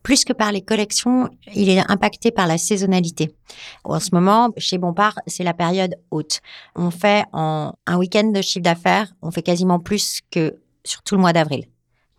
Plus 0.04 0.24
que 0.24 0.32
par 0.32 0.52
les 0.52 0.62
collections, 0.62 1.28
il 1.54 1.68
est 1.68 1.82
impacté 1.90 2.30
par 2.30 2.46
la 2.46 2.58
saisonnalité. 2.58 3.34
En 3.82 3.98
ce 3.98 4.10
moment, 4.12 4.50
chez 4.56 4.78
Bompard, 4.78 5.18
c'est 5.26 5.44
la 5.44 5.54
période 5.54 5.96
haute. 6.12 6.40
On 6.76 6.90
fait 6.90 7.24
en 7.32 7.74
un 7.86 7.96
week-end 7.98 8.30
de 8.30 8.40
chiffre 8.40 8.62
d'affaires, 8.62 9.12
on 9.20 9.32
fait 9.32 9.42
quasiment 9.42 9.80
plus 9.80 10.20
que 10.30 10.54
sur 10.84 11.02
tout 11.02 11.16
le 11.16 11.20
mois 11.20 11.32
d'avril. 11.32 11.64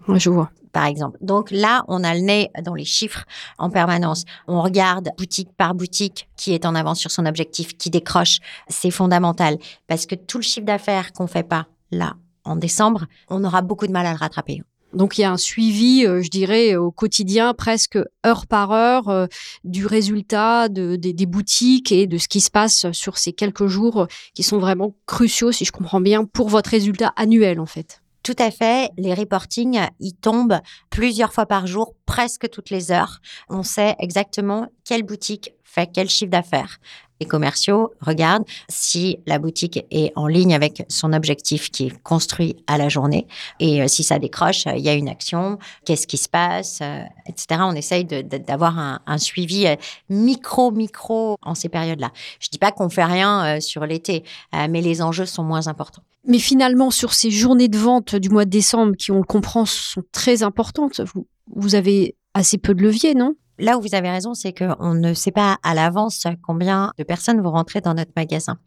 Je 0.07 0.29
vois 0.29 0.49
par 0.73 0.85
exemple. 0.85 1.17
Donc 1.21 1.51
là, 1.51 1.85
on 1.87 2.03
a 2.03 2.13
le 2.13 2.19
nez 2.19 2.49
dans 2.63 2.73
les 2.73 2.83
chiffres 2.83 3.23
en 3.57 3.69
permanence. 3.69 4.25
On 4.47 4.61
regarde 4.61 5.09
boutique 5.17 5.49
par 5.55 5.73
boutique 5.75 6.27
qui 6.35 6.53
est 6.53 6.65
en 6.65 6.75
avance 6.75 6.99
sur 6.99 7.11
son 7.11 7.25
objectif, 7.25 7.77
qui 7.77 7.89
décroche. 7.89 8.39
C'est 8.67 8.91
fondamental 8.91 9.57
parce 9.87 10.05
que 10.05 10.15
tout 10.15 10.39
le 10.39 10.43
chiffre 10.43 10.65
d'affaires 10.65 11.13
qu'on 11.13 11.27
fait 11.27 11.47
pas 11.47 11.67
là 11.91 12.15
en 12.43 12.57
décembre, 12.57 13.05
on 13.29 13.43
aura 13.45 13.61
beaucoup 13.61 13.87
de 13.87 13.93
mal 13.93 14.05
à 14.05 14.11
le 14.11 14.17
rattraper. 14.17 14.63
Donc 14.93 15.17
il 15.17 15.21
y 15.21 15.23
a 15.23 15.31
un 15.31 15.37
suivi, 15.37 16.05
euh, 16.05 16.21
je 16.21 16.29
dirais, 16.29 16.75
au 16.75 16.91
quotidien, 16.91 17.53
presque 17.55 17.97
heure 18.25 18.45
par 18.45 18.71
heure, 18.71 19.09
euh, 19.09 19.25
du 19.63 19.87
résultat 19.87 20.69
de, 20.69 20.95
des 20.95 21.25
boutiques 21.25 21.91
et 21.91 22.05
de 22.05 22.17
ce 22.19 22.27
qui 22.27 22.41
se 22.41 22.51
passe 22.51 22.91
sur 22.91 23.17
ces 23.17 23.33
quelques 23.33 23.65
jours 23.65 24.07
qui 24.35 24.43
sont 24.43 24.59
vraiment 24.59 24.95
cruciaux, 25.07 25.51
si 25.51 25.65
je 25.65 25.71
comprends 25.71 26.01
bien, 26.01 26.25
pour 26.25 26.49
votre 26.49 26.69
résultat 26.69 27.11
annuel 27.15 27.59
en 27.59 27.65
fait. 27.65 28.02
Tout 28.23 28.35
à 28.39 28.51
fait. 28.51 28.89
Les 28.97 29.13
reportings, 29.13 29.81
ils 29.99 30.13
tombent 30.13 30.59
plusieurs 30.89 31.33
fois 31.33 31.45
par 31.45 31.67
jour, 31.67 31.93
presque 32.05 32.49
toutes 32.49 32.69
les 32.69 32.91
heures. 32.91 33.19
On 33.49 33.63
sait 33.63 33.95
exactement 33.99 34.69
quelle 34.85 35.03
boutique 35.03 35.53
fait 35.63 35.89
quel 35.91 36.09
chiffre 36.09 36.31
d'affaires. 36.31 36.79
Les 37.19 37.27
commerciaux 37.27 37.93
regardent 38.01 38.43
si 38.67 39.19
la 39.25 39.39
boutique 39.39 39.85
est 39.91 40.11
en 40.15 40.27
ligne 40.27 40.53
avec 40.53 40.83
son 40.89 41.13
objectif 41.13 41.71
qui 41.71 41.85
est 41.85 42.03
construit 42.03 42.57
à 42.67 42.77
la 42.77 42.89
journée. 42.89 43.27
Et 43.59 43.81
euh, 43.81 43.87
si 43.87 44.03
ça 44.03 44.19
décroche, 44.19 44.67
euh, 44.67 44.73
il 44.75 44.83
y 44.83 44.89
a 44.89 44.93
une 44.93 45.07
action, 45.07 45.57
qu'est-ce 45.85 46.05
qui 46.05 46.17
se 46.17 46.27
passe, 46.27 46.79
euh, 46.81 47.03
etc. 47.25 47.61
On 47.63 47.75
essaye 47.75 48.03
d'avoir 48.03 48.77
un, 48.77 49.17
suivi 49.17 49.67
micro, 50.09 50.71
micro 50.71 51.37
en 51.43 51.55
ces 51.55 51.69
périodes-là. 51.69 52.11
Je 52.39 52.49
dis 52.49 52.57
pas 52.57 52.71
qu'on 52.71 52.89
fait 52.89 53.05
rien 53.05 53.61
sur 53.61 53.85
l'été, 53.85 54.23
mais 54.51 54.81
les 54.81 55.01
enjeux 55.01 55.25
sont 55.25 55.43
moins 55.43 55.67
importants. 55.67 56.03
Mais 56.27 56.39
finalement, 56.39 56.91
sur 56.91 57.13
ces 57.13 57.31
journées 57.31 57.69
de 57.69 57.77
vente 57.77 58.15
du 58.15 58.29
mois 58.29 58.45
de 58.45 58.49
décembre, 58.49 58.95
qui, 58.97 59.11
on 59.11 59.17
le 59.17 59.23
comprend, 59.23 59.65
sont 59.65 60.03
très 60.11 60.43
importantes, 60.43 60.99
vous, 61.13 61.27
vous 61.55 61.75
avez 61.75 62.15
assez 62.33 62.57
peu 62.57 62.73
de 62.73 62.81
levier, 62.81 63.13
non? 63.13 63.35
Là 63.59 63.77
où 63.77 63.81
vous 63.81 63.95
avez 63.95 64.09
raison, 64.09 64.33
c'est 64.33 64.53
qu'on 64.53 64.93
ne 64.93 65.13
sait 65.13 65.31
pas 65.31 65.57
à 65.63 65.73
l'avance 65.73 66.25
combien 66.41 66.91
de 66.97 67.03
personnes 67.03 67.41
vont 67.41 67.51
rentrer 67.51 67.81
dans 67.81 67.93
notre 67.93 68.11
magasin. 68.15 68.57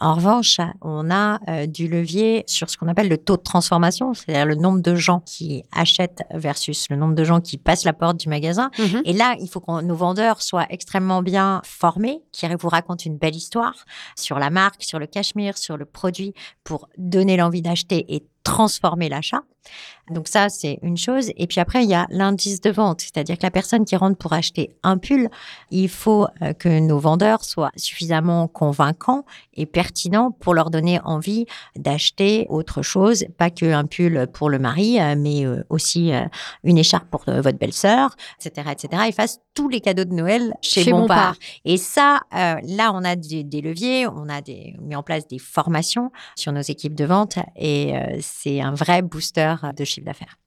En 0.00 0.14
revanche, 0.14 0.60
on 0.82 1.10
a 1.10 1.40
euh, 1.48 1.66
du 1.66 1.88
levier 1.88 2.44
sur 2.46 2.68
ce 2.68 2.76
qu'on 2.76 2.88
appelle 2.88 3.08
le 3.08 3.18
taux 3.18 3.36
de 3.36 3.42
transformation, 3.42 4.12
c'est-à-dire 4.12 4.46
le 4.46 4.54
nombre 4.54 4.82
de 4.82 4.94
gens 4.94 5.20
qui 5.20 5.64
achètent 5.72 6.22
versus 6.32 6.86
le 6.90 6.96
nombre 6.96 7.14
de 7.14 7.24
gens 7.24 7.40
qui 7.40 7.56
passent 7.56 7.84
la 7.84 7.92
porte 7.92 8.18
du 8.18 8.28
magasin. 8.28 8.70
Mhm. 8.78 9.02
Et 9.04 9.12
là, 9.12 9.36
il 9.40 9.48
faut 9.48 9.60
que 9.60 9.82
nos 9.82 9.94
vendeurs 9.94 10.42
soient 10.42 10.66
extrêmement 10.70 11.22
bien 11.22 11.62
formés, 11.64 12.22
qui 12.32 12.46
vous 12.54 12.68
racontent 12.68 13.02
une 13.04 13.16
belle 13.16 13.34
histoire 13.34 13.74
sur 14.16 14.38
la 14.38 14.50
marque, 14.50 14.82
sur 14.82 14.98
le 14.98 15.06
cachemire, 15.06 15.56
sur 15.56 15.76
le 15.76 15.84
produit, 15.84 16.34
pour 16.62 16.88
donner 16.98 17.36
l'envie 17.36 17.62
d'acheter 17.62 18.04
et 18.14 18.26
transformer 18.42 19.08
l'achat. 19.08 19.42
Donc 20.10 20.28
ça, 20.28 20.48
c'est 20.48 20.78
une 20.82 20.96
chose. 20.96 21.30
Et 21.36 21.46
puis 21.46 21.60
après, 21.60 21.82
il 21.82 21.88
y 21.88 21.94
a 21.94 22.06
l'indice 22.10 22.60
de 22.60 22.70
vente, 22.70 23.00
c'est-à-dire 23.00 23.38
que 23.38 23.42
la 23.42 23.50
personne 23.50 23.84
qui 23.84 23.96
rentre 23.96 24.18
pour 24.18 24.34
acheter 24.34 24.76
un 24.82 24.98
pull, 24.98 25.30
il 25.70 25.88
faut 25.88 26.26
euh, 26.42 26.52
que 26.52 26.80
nos 26.80 26.98
vendeurs 26.98 27.44
soient 27.44 27.70
suffisamment 27.76 28.46
convaincants 28.46 29.24
et 29.54 29.64
pertinents 29.64 30.30
pour 30.30 30.52
leur 30.52 30.70
donner 30.70 31.00
envie 31.04 31.46
d'acheter 31.76 32.46
autre 32.50 32.82
chose, 32.82 33.24
pas 33.38 33.50
qu'un 33.50 33.86
pull 33.86 34.26
pour 34.32 34.50
le 34.50 34.58
mari, 34.58 35.00
euh, 35.00 35.14
mais 35.16 35.46
euh, 35.46 35.64
aussi 35.70 36.12
une 36.64 36.78
écharpe 36.78 37.08
pour 37.08 37.24
votre 37.26 37.58
belle-sœur, 37.58 38.14
etc., 38.38 38.68
etc. 38.72 39.04
Ils 39.06 39.14
fassent 39.14 39.40
tous 39.54 39.68
les 39.68 39.80
cadeaux 39.80 40.04
de 40.04 40.12
Noël 40.12 40.54
chez, 40.60 40.90
Bompard. 40.90 41.36
Et 41.64 41.76
ça, 41.76 42.20
là, 42.32 42.92
on 42.92 43.04
a 43.04 43.16
des, 43.16 43.44
des, 43.44 43.60
leviers, 43.60 44.06
on 44.06 44.28
a 44.28 44.40
des, 44.40 44.76
mis 44.80 44.96
en 44.96 45.02
place 45.02 45.26
des 45.28 45.38
formations 45.38 46.10
sur 46.36 46.52
nos 46.52 46.60
équipes 46.60 46.94
de 46.94 47.04
vente 47.04 47.38
et 47.56 47.94
c'est 48.20 48.60
un 48.60 48.74
vrai 48.74 49.02
booster 49.02 49.53
de 49.76 49.84
chiffre 49.84 50.06
d'affaires. 50.06 50.38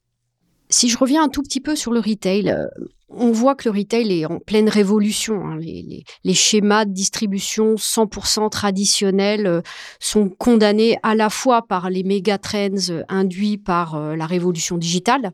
Si 0.70 0.90
je 0.90 0.98
reviens 0.98 1.24
un 1.24 1.30
tout 1.30 1.44
petit 1.44 1.62
peu 1.62 1.78
sur 1.78 1.94
le 1.94 2.02
retail, 2.02 2.50
euh, 2.50 2.66
on 3.08 3.32
voit 3.32 3.56
que 3.56 3.70
le 3.70 3.78
retail 3.78 4.20
est 4.20 4.26
en 4.26 4.40
pleine 4.40 4.68
révolution. 4.68 5.46
Hein. 5.46 5.58
Les, 5.60 6.34
schémas 6.34 6.84
de 6.84 6.92
distribution 6.92 7.76
100% 7.76 8.50
traditionnels 8.50 9.48
euh, 9.48 9.62
sont 10.02 10.28
condamnés 10.28 10.98
à 11.04 11.16
la 11.16 11.30
fois 11.30 11.66
par 11.66 11.90
les 11.90 12.04
méga 12.04 12.38
trends 12.38 12.90
euh, 12.90 13.04
induits 13.08 13.58
par 13.58 13.98
la 13.98 14.26
révolution 14.26 14.78
digitale, 14.78 15.32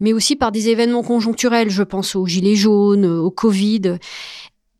mais 0.00 0.12
aussi 0.12 0.34
par 0.34 0.50
des 0.50 0.68
événements 0.68 1.04
conjoncturels. 1.04 1.70
Je 1.70 1.84
pense 1.84 2.16
aux 2.16 2.26
gilets 2.26 2.56
jaunes, 2.56 3.06
au 3.06 3.30
Covid. 3.30 3.98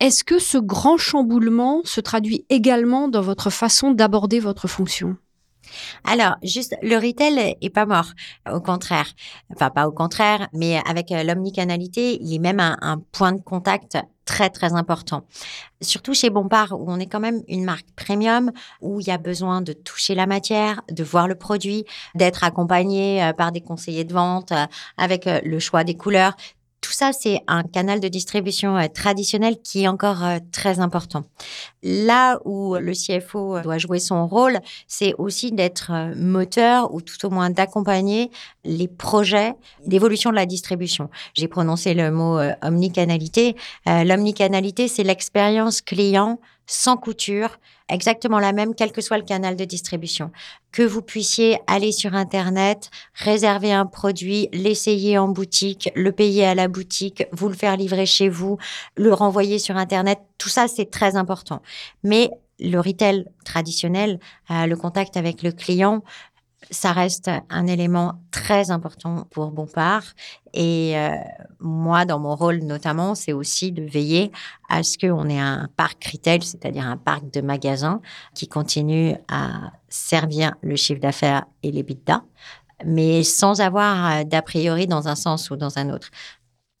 Est-ce 0.01 0.25
que 0.25 0.39
ce 0.39 0.57
grand 0.57 0.97
chamboulement 0.97 1.81
se 1.85 2.01
traduit 2.01 2.45
également 2.49 3.07
dans 3.07 3.21
votre 3.21 3.49
façon 3.49 3.91
d'aborder 3.91 4.41
votre 4.41 4.67
fonction? 4.67 5.15
Alors, 6.03 6.35
juste, 6.43 6.75
le 6.81 6.95
retail 6.95 7.55
est 7.61 7.69
pas 7.69 7.85
mort. 7.85 8.11
Au 8.51 8.59
contraire. 8.59 9.07
Enfin, 9.53 9.69
pas 9.69 9.87
au 9.87 9.91
contraire, 9.91 10.47
mais 10.53 10.81
avec 10.87 11.11
euh, 11.11 11.23
l'omnicanalité, 11.23 12.17
il 12.21 12.33
est 12.33 12.39
même 12.39 12.59
un, 12.59 13.01
point 13.11 13.31
de 13.33 13.41
contact 13.41 13.97
très, 14.25 14.49
très 14.49 14.73
important. 14.73 15.25
Surtout 15.81 16.13
chez 16.13 16.29
Bompard, 16.29 16.73
où 16.73 16.85
on 16.87 16.99
est 16.99 17.05
quand 17.05 17.19
même 17.19 17.43
une 17.47 17.63
marque 17.63 17.85
premium, 17.95 18.51
où 18.81 18.99
il 18.99 19.07
y 19.07 19.11
a 19.11 19.17
besoin 19.17 19.61
de 19.61 19.73
toucher 19.73 20.15
la 20.15 20.25
matière, 20.25 20.81
de 20.91 21.03
voir 21.03 21.27
le 21.27 21.35
produit, 21.35 21.85
d'être 22.15 22.43
accompagné 22.43 23.23
euh, 23.23 23.33
par 23.33 23.51
des 23.51 23.61
conseillers 23.61 24.03
de 24.03 24.13
vente 24.13 24.51
euh, 24.51 24.65
avec 24.97 25.25
le 25.25 25.59
choix 25.59 25.83
des 25.83 25.95
couleurs. 25.95 26.35
Tout 26.85 26.91
ça, 26.91 27.13
c'est 27.13 27.39
un 27.47 27.63
canal 27.63 27.99
de 27.99 28.07
distribution 28.07 28.77
euh, 28.77 28.85
traditionnel 28.87 29.57
qui 29.63 29.85
est 29.85 29.87
encore 29.87 30.23
euh, 30.23 30.37
très 30.51 30.79
important. 30.79 31.23
Là 31.81 32.39
où 32.45 32.75
le 32.75 32.93
CFO 32.93 33.59
doit 33.61 33.79
jouer 33.79 33.97
son 33.97 34.27
rôle, 34.27 34.59
c'est 34.87 35.15
aussi 35.17 35.51
d'être 35.51 35.91
euh, 35.91 36.13
moteur 36.15 36.93
ou 36.93 37.01
tout 37.01 37.25
au 37.25 37.31
moins 37.31 37.49
d'accompagner 37.49 38.29
les 38.63 38.87
projets 38.87 39.55
d'évolution 39.87 40.29
de 40.29 40.35
la 40.35 40.45
distribution. 40.45 41.09
J'ai 41.33 41.47
prononcé 41.47 41.95
le 41.95 42.11
mot 42.11 42.39
omnicanalité. 42.61 43.55
L'omnicanalité, 43.85 44.87
c'est 44.87 45.03
l'expérience 45.03 45.81
client 45.81 46.39
sans 46.67 46.97
couture, 46.97 47.57
exactement 47.89 48.39
la 48.39 48.53
même, 48.53 48.73
quel 48.75 48.91
que 48.91 49.01
soit 49.01 49.17
le 49.17 49.23
canal 49.23 49.55
de 49.55 49.65
distribution. 49.65 50.31
Que 50.71 50.83
vous 50.83 51.01
puissiez 51.01 51.59
aller 51.67 51.91
sur 51.91 52.15
Internet, 52.15 52.89
réserver 53.13 53.71
un 53.71 53.85
produit, 53.85 54.49
l'essayer 54.51 55.17
en 55.17 55.27
boutique, 55.27 55.89
le 55.95 56.11
payer 56.11 56.45
à 56.45 56.55
la 56.55 56.67
boutique, 56.67 57.25
vous 57.31 57.49
le 57.49 57.55
faire 57.55 57.77
livrer 57.77 58.05
chez 58.05 58.29
vous, 58.29 58.57
le 58.95 59.13
renvoyer 59.13 59.59
sur 59.59 59.77
Internet, 59.77 60.19
tout 60.37 60.49
ça, 60.49 60.67
c'est 60.67 60.89
très 60.89 61.15
important. 61.15 61.61
Mais 62.03 62.29
le 62.59 62.79
retail 62.79 63.25
traditionnel, 63.43 64.19
euh, 64.49 64.65
le 64.65 64.75
contact 64.75 65.17
avec 65.17 65.43
le 65.43 65.51
client, 65.51 66.03
ça 66.71 66.91
reste 66.91 67.29
un 67.49 67.67
élément 67.67 68.13
très 68.31 68.71
important 68.71 69.27
pour 69.31 69.51
Bompard. 69.51 70.03
Et 70.53 70.97
euh, 70.97 71.09
moi, 71.59 72.05
dans 72.05 72.19
mon 72.19 72.35
rôle 72.35 72.59
notamment, 72.59 73.15
c'est 73.15 73.33
aussi 73.33 73.71
de 73.71 73.83
veiller 73.83 74.31
à 74.69 74.83
ce 74.83 74.97
qu'on 74.97 75.29
ait 75.29 75.39
un 75.39 75.69
parc 75.75 76.05
retail, 76.05 76.41
c'est-à-dire 76.41 76.85
un 76.85 76.97
parc 76.97 77.31
de 77.31 77.41
magasins 77.41 78.01
qui 78.33 78.47
continue 78.47 79.15
à 79.27 79.71
servir 79.89 80.53
le 80.61 80.75
chiffre 80.75 80.99
d'affaires 80.99 81.45
et 81.63 81.71
les 81.71 81.83
bidas, 81.83 82.21
mais 82.85 83.23
sans 83.23 83.61
avoir 83.61 84.19
euh, 84.19 84.23
d'a 84.23 84.41
priori 84.41 84.87
dans 84.87 85.07
un 85.07 85.15
sens 85.15 85.49
ou 85.51 85.55
dans 85.55 85.77
un 85.77 85.89
autre. 85.89 86.09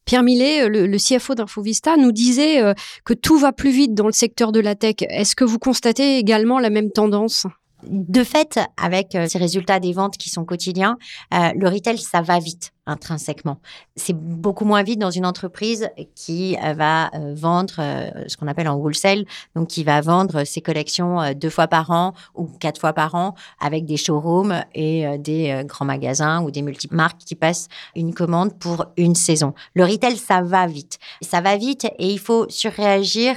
Pierre 0.05 0.23
Millet, 0.23 0.63
euh, 0.63 0.69
le, 0.69 0.87
le 0.87 0.97
CFO 0.97 1.35
d'Infovista, 1.35 1.97
nous 1.97 2.11
disait 2.11 2.61
que 3.03 3.13
tout 3.13 3.37
va 3.37 3.51
plus 3.51 3.71
vite 3.71 3.93
dans 3.93 4.07
le 4.07 4.13
secteur 4.13 4.51
de 4.51 4.59
la 4.59 4.75
tech. 4.75 4.95
Est-ce 5.01 5.35
que 5.35 5.43
vous 5.43 5.59
constatez 5.59 6.17
également 6.17 6.59
la 6.59 6.69
même 6.69 6.91
tendance? 6.91 7.47
De 7.89 8.23
fait, 8.23 8.59
avec 8.81 9.15
euh, 9.15 9.27
ces 9.27 9.37
résultats 9.37 9.79
des 9.79 9.93
ventes 9.93 10.17
qui 10.17 10.29
sont 10.29 10.45
quotidiens, 10.45 10.97
euh, 11.33 11.51
le 11.55 11.69
retail, 11.69 11.97
ça 11.97 12.21
va 12.21 12.39
vite 12.39 12.71
intrinsèquement. 12.87 13.57
C'est 13.95 14.15
beaucoup 14.15 14.65
moins 14.65 14.83
vite 14.83 14.99
dans 14.99 15.11
une 15.11 15.25
entreprise 15.25 15.89
qui 16.13 16.57
euh, 16.63 16.73
va 16.73 17.07
euh, 17.15 17.33
vendre 17.35 17.75
euh, 17.79 18.09
ce 18.27 18.37
qu'on 18.37 18.47
appelle 18.47 18.67
en 18.67 18.75
wholesale, 18.75 19.25
donc 19.55 19.69
qui 19.69 19.83
va 19.83 20.01
vendre 20.01 20.43
ses 20.43 20.61
collections 20.61 21.33
deux 21.33 21.49
fois 21.49 21.67
par 21.67 21.91
an 21.91 22.13
ou 22.35 22.45
quatre 22.45 22.79
fois 22.79 22.93
par 22.93 23.15
an 23.15 23.35
avec 23.59 23.85
des 23.85 23.97
showrooms 23.97 24.63
et 24.73 25.17
des 25.17 25.63
grands 25.65 25.85
magasins 25.85 26.41
ou 26.43 26.51
des 26.51 26.61
multimarques 26.61 27.19
qui 27.25 27.35
passent 27.35 27.67
une 27.95 28.13
commande 28.13 28.57
pour 28.57 28.85
une 28.97 29.15
saison. 29.15 29.53
Le 29.73 29.83
retail, 29.83 30.17
ça 30.17 30.41
va 30.41 30.67
vite. 30.67 30.99
Ça 31.21 31.41
va 31.41 31.57
vite 31.57 31.85
et 31.97 32.09
il 32.09 32.19
faut 32.19 32.45
surréagir, 32.49 33.35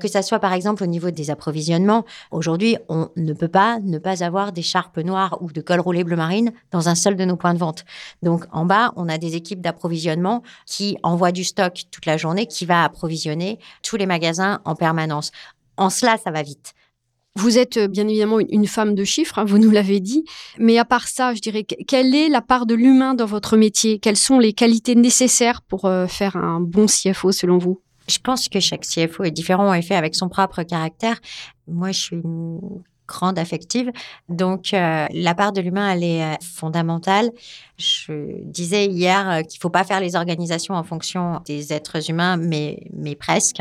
que 0.00 0.08
ça 0.08 0.22
soit 0.22 0.38
par 0.38 0.52
exemple 0.52 0.82
au 0.82 0.86
niveau 0.86 1.10
des 1.10 1.30
approvisionnements. 1.30 2.04
Aujourd'hui, 2.30 2.76
on 2.88 3.08
ne 3.16 3.32
peut 3.32 3.48
pas 3.48 3.78
ne 3.80 3.98
pas 3.98 4.22
avoir 4.22 4.52
des 4.52 4.62
charpes 4.62 4.98
noires 4.98 5.38
ou 5.40 5.52
de 5.52 5.60
col 5.60 5.80
roulé 5.80 6.04
bleu 6.04 6.16
marine 6.16 6.52
dans 6.70 6.88
un 6.88 6.94
seul 6.94 7.16
de 7.16 7.24
nos 7.24 7.36
points 7.36 7.54
de 7.54 7.58
vente. 7.58 7.84
Donc 8.22 8.44
en 8.52 8.64
bas, 8.64 8.83
on 8.96 9.08
a 9.08 9.18
des 9.18 9.36
équipes 9.36 9.60
d'approvisionnement 9.60 10.42
qui 10.66 10.96
envoient 11.02 11.32
du 11.32 11.44
stock 11.44 11.82
toute 11.90 12.06
la 12.06 12.16
journée, 12.16 12.46
qui 12.46 12.66
va 12.66 12.84
approvisionner 12.84 13.58
tous 13.82 13.96
les 13.96 14.06
magasins 14.06 14.60
en 14.64 14.74
permanence. 14.74 15.30
En 15.76 15.90
cela, 15.90 16.16
ça 16.16 16.30
va 16.30 16.42
vite. 16.42 16.74
Vous 17.36 17.58
êtes 17.58 17.78
euh, 17.78 17.88
bien 17.88 18.06
évidemment 18.06 18.38
une 18.38 18.66
femme 18.66 18.94
de 18.94 19.02
chiffres, 19.02 19.40
hein, 19.40 19.44
vous 19.44 19.58
nous 19.58 19.70
l'avez 19.70 19.98
dit, 19.98 20.24
mais 20.58 20.78
à 20.78 20.84
part 20.84 21.08
ça, 21.08 21.34
je 21.34 21.40
dirais, 21.40 21.64
quelle 21.64 22.14
est 22.14 22.28
la 22.28 22.40
part 22.40 22.64
de 22.64 22.74
l'humain 22.74 23.14
dans 23.14 23.26
votre 23.26 23.56
métier? 23.56 23.98
Quelles 23.98 24.16
sont 24.16 24.38
les 24.38 24.52
qualités 24.52 24.94
nécessaires 24.94 25.60
pour 25.62 25.86
euh, 25.86 26.06
faire 26.06 26.36
un 26.36 26.60
bon 26.60 26.86
CFO 26.86 27.32
selon 27.32 27.58
vous? 27.58 27.80
Je 28.06 28.18
pense 28.18 28.48
que 28.48 28.60
chaque 28.60 28.82
CFO 28.82 29.24
est 29.24 29.32
différent 29.32 29.74
et 29.74 29.82
fait 29.82 29.96
avec 29.96 30.14
son 30.14 30.28
propre 30.28 30.62
caractère. 30.62 31.20
Moi, 31.66 31.90
je 31.90 32.00
suis 32.00 32.16
une 32.16 32.60
grande 33.08 33.38
affective. 33.38 33.90
Donc, 34.28 34.72
euh, 34.72 35.06
la 35.10 35.34
part 35.34 35.52
de 35.52 35.60
l'humain, 35.60 35.90
elle 35.90 36.04
est 36.04 36.42
fondamentale. 36.42 37.30
Je 37.76 38.40
disais 38.44 38.86
hier 38.86 39.28
euh, 39.28 39.42
qu'il 39.42 39.60
faut 39.60 39.70
pas 39.70 39.84
faire 39.84 39.98
les 39.98 40.14
organisations 40.14 40.74
en 40.74 40.84
fonction 40.84 41.40
des 41.44 41.72
êtres 41.72 42.08
humains, 42.08 42.36
mais, 42.36 42.86
mais 42.92 43.16
presque, 43.16 43.60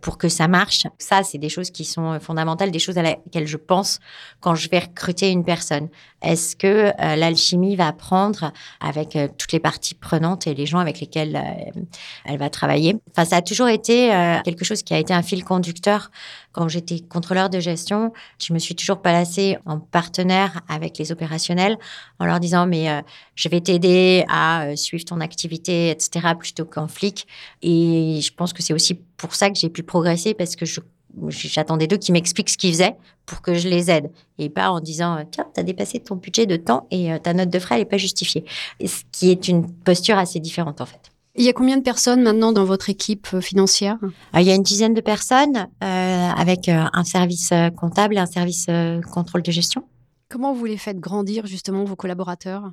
pour 0.00 0.16
que 0.16 0.28
ça 0.28 0.48
marche. 0.48 0.86
Ça, 0.98 1.22
c'est 1.22 1.38
des 1.38 1.48
choses 1.50 1.70
qui 1.70 1.84
sont 1.84 2.18
fondamentales, 2.20 2.70
des 2.70 2.78
choses 2.78 2.98
à 2.98 3.02
laquelle 3.02 3.46
je 3.46 3.58
pense 3.58 3.98
quand 4.40 4.54
je 4.54 4.68
vais 4.70 4.78
recruter 4.78 5.30
une 5.30 5.44
personne. 5.44 5.88
Est-ce 6.22 6.54
que 6.54 6.92
l'alchimie 6.98 7.74
va 7.74 7.92
prendre 7.92 8.52
avec 8.80 9.18
toutes 9.36 9.52
les 9.52 9.58
parties 9.58 9.94
prenantes 9.94 10.46
et 10.46 10.54
les 10.54 10.66
gens 10.66 10.78
avec 10.78 11.00
lesquels 11.00 11.42
elle 12.24 12.38
va 12.38 12.48
travailler? 12.48 12.96
Enfin, 13.10 13.24
ça 13.24 13.36
a 13.36 13.42
toujours 13.42 13.66
été 13.68 14.10
quelque 14.44 14.64
chose 14.64 14.84
qui 14.84 14.94
a 14.94 14.98
été 14.98 15.12
un 15.12 15.22
fil 15.22 15.42
conducteur. 15.42 16.12
Quand 16.52 16.68
j'étais 16.68 17.00
contrôleur 17.00 17.50
de 17.50 17.58
gestion, 17.58 18.12
je 18.38 18.52
me 18.52 18.60
suis 18.60 18.76
toujours 18.76 19.02
placée 19.02 19.58
en 19.66 19.80
partenaire 19.80 20.60
avec 20.68 20.98
les 20.98 21.10
opérationnels 21.10 21.76
en 22.18 22.26
leur 22.26 22.38
disant 22.38 22.66
mais 22.66 22.90
euh, 22.90 23.00
je 23.42 23.48
vais 23.48 23.60
t'aider 23.60 24.24
à 24.28 24.66
euh, 24.66 24.76
suivre 24.76 25.04
ton 25.04 25.20
activité, 25.20 25.90
etc. 25.90 26.34
plutôt 26.38 26.64
qu'en 26.64 26.86
flic. 26.86 27.26
Et 27.60 28.20
je 28.22 28.32
pense 28.32 28.52
que 28.52 28.62
c'est 28.62 28.72
aussi 28.72 28.94
pour 29.16 29.34
ça 29.34 29.50
que 29.50 29.58
j'ai 29.58 29.68
pu 29.68 29.82
progresser 29.82 30.32
parce 30.34 30.54
que 30.54 30.64
je 30.64 30.80
j'attendais 31.28 31.86
d'eux 31.86 31.98
qui 31.98 32.10
m'expliquent 32.10 32.48
ce 32.48 32.56
qu'ils 32.56 32.72
faisaient 32.72 32.96
pour 33.26 33.42
que 33.42 33.52
je 33.52 33.68
les 33.68 33.90
aide 33.90 34.10
et 34.38 34.48
pas 34.48 34.70
en 34.70 34.80
disant 34.80 35.22
tiens 35.30 35.46
tu 35.54 35.60
as 35.60 35.62
dépassé 35.62 36.00
ton 36.00 36.16
budget 36.16 36.46
de 36.46 36.56
temps 36.56 36.86
et 36.90 37.12
euh, 37.12 37.18
ta 37.18 37.34
note 37.34 37.50
de 37.50 37.58
frais 37.58 37.76
n'est 37.76 37.84
pas 37.84 37.98
justifiée 37.98 38.46
ce 38.82 39.02
qui 39.12 39.30
est 39.30 39.46
une 39.46 39.70
posture 39.70 40.16
assez 40.16 40.40
différente 40.40 40.80
en 40.80 40.86
fait 40.86 41.12
il 41.34 41.44
y 41.44 41.50
a 41.50 41.52
combien 41.52 41.76
de 41.76 41.82
personnes 41.82 42.22
maintenant 42.22 42.52
dans 42.52 42.64
votre 42.64 42.88
équipe 42.88 43.40
financière? 43.40 43.98
Il 44.34 44.42
y 44.42 44.50
a 44.50 44.54
une 44.54 44.62
dizaine 44.62 44.92
de 44.92 45.00
personnes 45.00 45.66
avec 45.80 46.68
un 46.68 47.04
service 47.04 47.54
comptable 47.74 48.16
et 48.16 48.18
un 48.18 48.26
service 48.26 48.66
contrôle 49.10 49.40
de 49.40 49.50
gestion. 49.50 49.82
Comment 50.28 50.52
vous 50.52 50.66
les 50.66 50.76
faites 50.76 50.98
grandir 50.98 51.46
justement 51.46 51.84
vos 51.84 51.96
collaborateurs? 51.96 52.72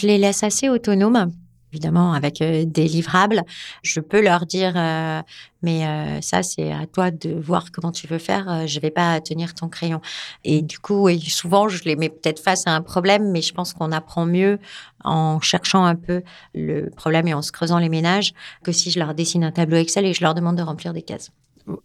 Je 0.00 0.08
les 0.08 0.18
laisse 0.18 0.42
assez 0.42 0.68
autonomes, 0.68 1.30
évidemment 1.72 2.14
avec 2.14 2.42
euh, 2.42 2.64
des 2.64 2.88
livrables. 2.88 3.42
Je 3.82 4.00
peux 4.00 4.20
leur 4.20 4.44
dire, 4.44 4.72
euh, 4.76 5.22
mais 5.62 5.86
euh, 5.86 6.20
ça 6.20 6.42
c'est 6.42 6.72
à 6.72 6.86
toi 6.86 7.12
de 7.12 7.32
voir 7.32 7.70
comment 7.70 7.92
tu 7.92 8.08
veux 8.08 8.18
faire. 8.18 8.66
je 8.66 8.80
vais 8.80 8.90
pas 8.90 9.20
tenir 9.20 9.54
ton 9.54 9.68
crayon. 9.68 10.00
Et 10.42 10.62
du 10.62 10.80
coup, 10.80 11.08
souvent 11.20 11.68
je 11.68 11.84
les 11.84 11.94
mets 11.94 12.08
peut-être 12.08 12.40
face 12.40 12.66
à 12.66 12.72
un 12.72 12.82
problème, 12.82 13.30
mais 13.30 13.40
je 13.40 13.54
pense 13.54 13.72
qu'on 13.72 13.92
apprend 13.92 14.26
mieux 14.26 14.58
en 15.04 15.40
cherchant 15.40 15.84
un 15.84 15.94
peu 15.94 16.22
le 16.54 16.90
problème 16.90 17.28
et 17.28 17.34
en 17.34 17.42
se 17.42 17.52
creusant 17.52 17.78
les 17.78 17.88
ménages 17.88 18.32
que 18.64 18.72
si 18.72 18.90
je 18.90 18.98
leur 18.98 19.14
dessine 19.14 19.44
un 19.44 19.52
tableau 19.52 19.76
Excel 19.76 20.06
et 20.06 20.14
je 20.14 20.22
leur 20.22 20.34
demande 20.34 20.56
de 20.56 20.62
remplir 20.62 20.92
des 20.92 21.02
cases. 21.02 21.30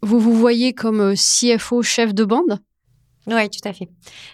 Vous 0.01 0.19
vous 0.19 0.35
voyez 0.35 0.73
comme 0.73 1.13
CFO 1.15 1.83
chef 1.83 2.13
de 2.13 2.25
bande? 2.25 2.59
Oui, 3.27 3.49
tout 3.49 3.67
à 3.67 3.73
fait. 3.73 3.89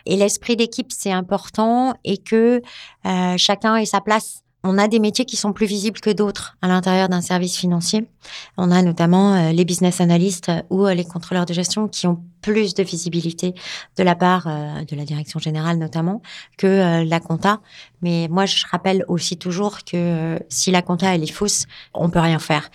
Et 0.05 0.15
l'esprit 0.15 0.55
d'équipe, 0.55 0.91
c'est 0.91 1.11
important 1.11 1.95
et 2.03 2.17
que 2.17 2.61
euh, 3.05 3.35
chacun 3.37 3.75
ait 3.75 3.85
sa 3.85 4.01
place. 4.01 4.41
On 4.67 4.79
a 4.79 4.87
des 4.87 4.97
métiers 4.97 5.25
qui 5.25 5.35
sont 5.35 5.53
plus 5.53 5.67
visibles 5.67 5.99
que 5.99 6.09
d'autres 6.09 6.57
à 6.61 6.67
l'intérieur 6.67 7.07
d'un 7.07 7.21
service 7.21 7.55
financier. 7.55 8.07
On 8.57 8.71
a 8.71 8.81
notamment 8.81 9.35
euh, 9.35 9.51
les 9.51 9.63
business 9.63 10.01
analysts 10.01 10.51
ou 10.71 10.87
euh, 10.87 10.95
les 10.95 11.03
contrôleurs 11.05 11.45
de 11.45 11.53
gestion 11.53 11.87
qui 11.87 12.07
ont 12.07 12.23
plus 12.41 12.73
de 12.73 12.81
visibilité 12.81 13.53
de 13.97 14.03
la 14.03 14.15
part 14.15 14.45
de 14.45 14.95
la 14.95 15.03
direction 15.03 15.39
générale 15.39 15.79
notamment 15.79 16.21
que 16.59 17.03
la 17.03 17.19
compta. 17.19 17.59
Mais 18.03 18.27
moi, 18.29 18.45
je 18.45 18.63
rappelle 18.69 19.03
aussi 19.07 19.35
toujours 19.35 19.83
que 19.83 20.39
si 20.47 20.69
la 20.69 20.83
compta 20.83 21.15
elle 21.15 21.23
est 21.23 21.31
fausse, 21.31 21.65
on 21.95 22.11
peut 22.11 22.19
rien 22.19 22.37
faire. 22.37 22.69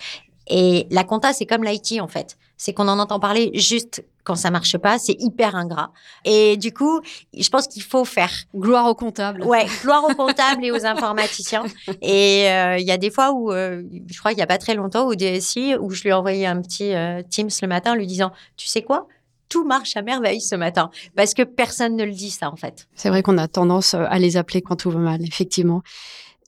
Et 0.47 0.87
la 0.91 1.05
compta, 1.05 1.31
c'est 1.31 1.45
comme 1.45 1.63
l'IT 1.63 2.01
en 2.01 2.07
fait. 2.07 2.37
C'est 2.57 2.73
qu'on 2.73 2.89
en 2.89 2.99
entend 2.99 3.19
parler 3.19 3.51
juste 3.53 4.03
quand 4.23 4.35
ça 4.35 4.51
marche 4.51 4.77
pas, 4.77 4.99
c'est 4.99 5.15
hyper 5.19 5.55
ingrat. 5.55 5.91
Et 6.25 6.57
du 6.57 6.73
coup, 6.73 7.01
je 7.37 7.49
pense 7.49 7.67
qu'il 7.67 7.83
faut 7.83 8.05
faire 8.05 8.31
gloire 8.55 8.87
aux 8.87 8.95
comptables. 8.95 9.43
Ouais, 9.43 9.65
gloire 9.81 10.03
aux 10.03 10.15
comptables 10.15 10.63
et 10.65 10.71
aux 10.71 10.85
informaticiens. 10.85 11.63
Et 12.01 12.49
euh, 12.49 12.77
il 12.77 12.85
y 12.85 12.91
a 12.91 12.97
des 12.97 13.11
fois 13.11 13.31
où, 13.31 13.51
euh, 13.51 13.83
je 14.07 14.19
crois 14.19 14.31
qu'il 14.31 14.39
y 14.39 14.43
a 14.43 14.47
pas 14.47 14.57
très 14.57 14.75
longtemps, 14.75 15.07
au 15.07 15.15
DSI, 15.15 15.75
où 15.79 15.91
je 15.91 16.03
lui 16.03 16.09
ai 16.09 16.13
envoyé 16.13 16.45
un 16.45 16.61
petit 16.61 16.93
euh, 16.93 17.21
Teams 17.29 17.49
le 17.61 17.67
matin, 17.67 17.95
lui 17.95 18.07
disant, 18.07 18.31
tu 18.57 18.67
sais 18.67 18.81
quoi? 18.81 19.07
Tout 19.49 19.65
marche 19.65 19.97
à 19.97 20.01
merveille 20.01 20.39
ce 20.39 20.55
matin 20.55 20.91
parce 21.13 21.33
que 21.33 21.43
personne 21.43 21.97
ne 21.97 22.05
le 22.05 22.13
dit 22.13 22.29
ça 22.29 22.49
en 22.49 22.55
fait. 22.55 22.87
C'est 22.95 23.09
vrai 23.09 23.21
qu'on 23.21 23.37
a 23.37 23.49
tendance 23.49 23.95
à 23.95 24.17
les 24.17 24.37
appeler 24.37 24.61
quand 24.61 24.77
tout 24.77 24.91
va 24.91 24.99
mal, 24.99 25.21
effectivement. 25.23 25.81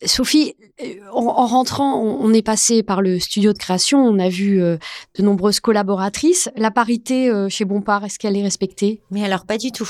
Sophie, 0.05 0.55
euh, 0.81 0.95
en, 1.11 1.45
rentrant, 1.45 1.99
on, 1.99 2.33
est 2.33 2.41
passé 2.41 2.83
par 2.83 3.01
le 3.01 3.19
studio 3.19 3.53
de 3.53 3.57
création, 3.57 4.03
on 4.03 4.19
a 4.19 4.29
vu 4.29 4.61
euh, 4.61 4.77
de 5.17 5.23
nombreuses 5.23 5.59
collaboratrices. 5.59 6.49
La 6.55 6.71
parité 6.71 7.29
euh, 7.29 7.49
chez 7.49 7.65
Bompard, 7.65 8.03
est-ce 8.03 8.19
qu'elle 8.19 8.35
est 8.35 8.43
respectée? 8.43 9.01
Mais 9.11 9.23
alors 9.23 9.45
pas 9.45 9.57
du 9.57 9.71
tout. 9.71 9.89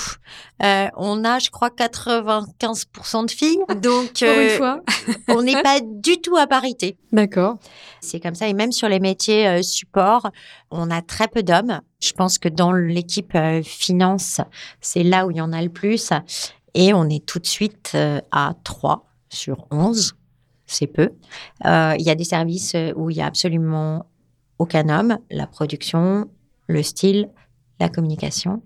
on 0.59 1.23
a, 1.23 1.39
je 1.39 1.49
crois, 1.49 1.69
95% 1.69 3.25
de 3.25 3.31
filles, 3.31 3.59
donc 3.81 4.21
une 4.21 4.49
fois. 4.57 4.81
on 5.29 5.41
n'est 5.41 5.61
pas 5.61 5.79
du 5.81 6.19
tout 6.21 6.37
à 6.37 6.47
parité. 6.47 6.97
D'accord. 7.11 7.57
C'est 8.01 8.19
comme 8.19 8.35
ça, 8.35 8.47
et 8.47 8.53
même 8.53 8.71
sur 8.71 8.89
les 8.89 8.99
métiers 8.99 9.63
support, 9.63 10.29
on 10.71 10.91
a 10.91 11.01
très 11.01 11.27
peu 11.27 11.43
d'hommes. 11.43 11.81
Je 12.01 12.11
pense 12.11 12.37
que 12.37 12.49
dans 12.49 12.73
l'équipe 12.73 13.37
finance, 13.63 14.41
c'est 14.81 15.03
là 15.03 15.25
où 15.25 15.31
il 15.31 15.37
y 15.37 15.41
en 15.41 15.53
a 15.53 15.61
le 15.61 15.69
plus, 15.69 16.09
et 16.73 16.93
on 16.93 17.09
est 17.09 17.25
tout 17.25 17.39
de 17.39 17.47
suite 17.47 17.95
à 18.31 18.53
3 18.63 19.05
sur 19.33 19.67
11, 19.71 20.15
c'est 20.65 20.87
peu. 20.87 21.11
Euh, 21.65 21.95
il 21.97 22.05
y 22.05 22.09
a 22.09 22.15
des 22.15 22.23
services 22.23 22.75
où 22.95 23.09
il 23.09 23.17
y 23.17 23.21
a 23.21 23.25
absolument 23.25 24.05
aucun 24.59 24.89
homme, 24.89 25.17
la 25.29 25.47
production, 25.47 26.29
le 26.67 26.83
style, 26.83 27.29
la 27.79 27.89
communication, 27.89 28.61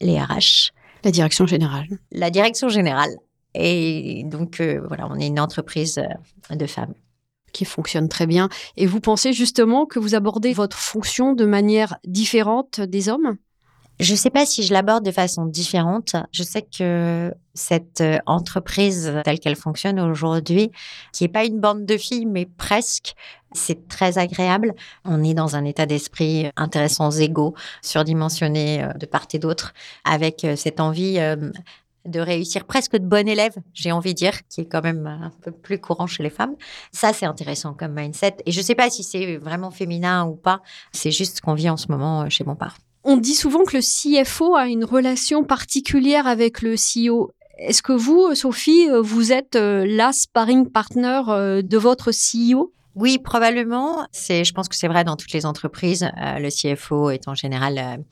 les 0.00 0.20
RH. 0.20 0.72
La 1.04 1.10
direction 1.10 1.46
générale. 1.46 1.86
La 2.12 2.30
direction 2.30 2.68
générale. 2.68 3.14
Et 3.54 4.24
donc, 4.24 4.60
euh, 4.60 4.80
voilà, 4.86 5.08
on 5.10 5.18
est 5.18 5.26
une 5.26 5.40
entreprise 5.40 5.98
euh, 5.98 6.54
de 6.54 6.66
femmes. 6.66 6.94
Qui 7.52 7.64
fonctionne 7.64 8.08
très 8.08 8.26
bien. 8.26 8.48
Et 8.76 8.86
vous 8.86 9.00
pensez 9.00 9.32
justement 9.32 9.86
que 9.86 9.98
vous 9.98 10.14
abordez 10.14 10.52
votre 10.52 10.76
fonction 10.76 11.32
de 11.32 11.46
manière 11.46 11.96
différente 12.04 12.80
des 12.80 13.08
hommes? 13.08 13.36
Je 13.98 14.12
ne 14.12 14.16
sais 14.16 14.30
pas 14.30 14.44
si 14.44 14.62
je 14.62 14.72
l'aborde 14.72 15.04
de 15.04 15.10
façon 15.10 15.46
différente. 15.46 16.16
Je 16.32 16.42
sais 16.42 16.62
que 16.62 17.32
cette 17.54 18.02
euh, 18.02 18.18
entreprise 18.26 19.12
telle 19.24 19.40
qu'elle 19.40 19.56
fonctionne 19.56 19.98
aujourd'hui, 19.98 20.70
qui 21.12 21.24
n'est 21.24 21.28
pas 21.28 21.44
une 21.44 21.60
bande 21.60 21.86
de 21.86 21.96
filles, 21.96 22.26
mais 22.26 22.44
presque, 22.44 23.14
c'est 23.52 23.88
très 23.88 24.18
agréable. 24.18 24.74
On 25.04 25.24
est 25.24 25.32
dans 25.32 25.56
un 25.56 25.64
état 25.64 25.86
d'esprit 25.86 26.50
intéressant, 26.56 27.10
égaux, 27.10 27.54
surdimensionné 27.80 28.84
euh, 28.84 28.92
de 28.92 29.06
part 29.06 29.26
et 29.32 29.38
d'autre, 29.38 29.72
avec 30.04 30.44
euh, 30.44 30.56
cette 30.56 30.80
envie 30.80 31.18
de 32.04 32.20
réussir 32.20 32.66
presque 32.66 32.92
de 32.92 33.04
bon 33.04 33.26
élève, 33.26 33.54
j'ai 33.72 33.90
envie 33.90 34.12
de 34.12 34.18
dire, 34.18 34.46
qui 34.48 34.60
est 34.60 34.66
quand 34.66 34.82
même 34.82 35.06
un 35.06 35.32
peu 35.42 35.50
plus 35.50 35.80
courant 35.80 36.06
chez 36.06 36.22
les 36.22 36.30
femmes. 36.30 36.54
Ça, 36.92 37.12
c'est 37.12 37.26
intéressant 37.26 37.74
comme 37.74 37.94
mindset. 37.94 38.36
Et 38.46 38.52
je 38.52 38.60
ne 38.60 38.64
sais 38.64 38.76
pas 38.76 38.90
si 38.90 39.02
c'est 39.02 39.38
vraiment 39.38 39.72
féminin 39.72 40.24
ou 40.26 40.36
pas. 40.36 40.60
C'est 40.92 41.10
juste 41.10 41.38
ce 41.38 41.42
qu'on 41.42 41.54
vit 41.54 41.70
en 41.70 41.76
ce 41.76 41.88
moment 41.88 42.28
chez 42.30 42.44
père. 42.44 42.76
On 43.08 43.16
dit 43.16 43.36
souvent 43.36 43.62
que 43.62 43.76
le 43.76 43.82
CFO 44.24 44.56
a 44.56 44.66
une 44.66 44.84
relation 44.84 45.44
particulière 45.44 46.26
avec 46.26 46.60
le 46.60 46.74
CEO. 46.74 47.30
Est-ce 47.56 47.80
que 47.80 47.92
vous, 47.92 48.34
Sophie, 48.34 48.88
vous 49.00 49.32
êtes 49.32 49.54
euh, 49.54 49.86
la 49.86 50.12
sparring 50.12 50.68
partner 50.68 51.22
euh, 51.28 51.62
de 51.62 51.78
votre 51.78 52.10
CEO 52.10 52.72
oui, 52.96 53.18
probablement. 53.18 54.06
C'est, 54.10 54.42
je 54.42 54.54
pense 54.54 54.70
que 54.70 54.74
c'est 54.74 54.88
vrai 54.88 55.04
dans 55.04 55.16
toutes 55.16 55.32
les 55.32 55.44
entreprises. 55.44 56.04
Euh, 56.04 56.38
le 56.38 56.48
CFO 56.48 57.10
est 57.10 57.28
en 57.28 57.34
général 57.34 58.02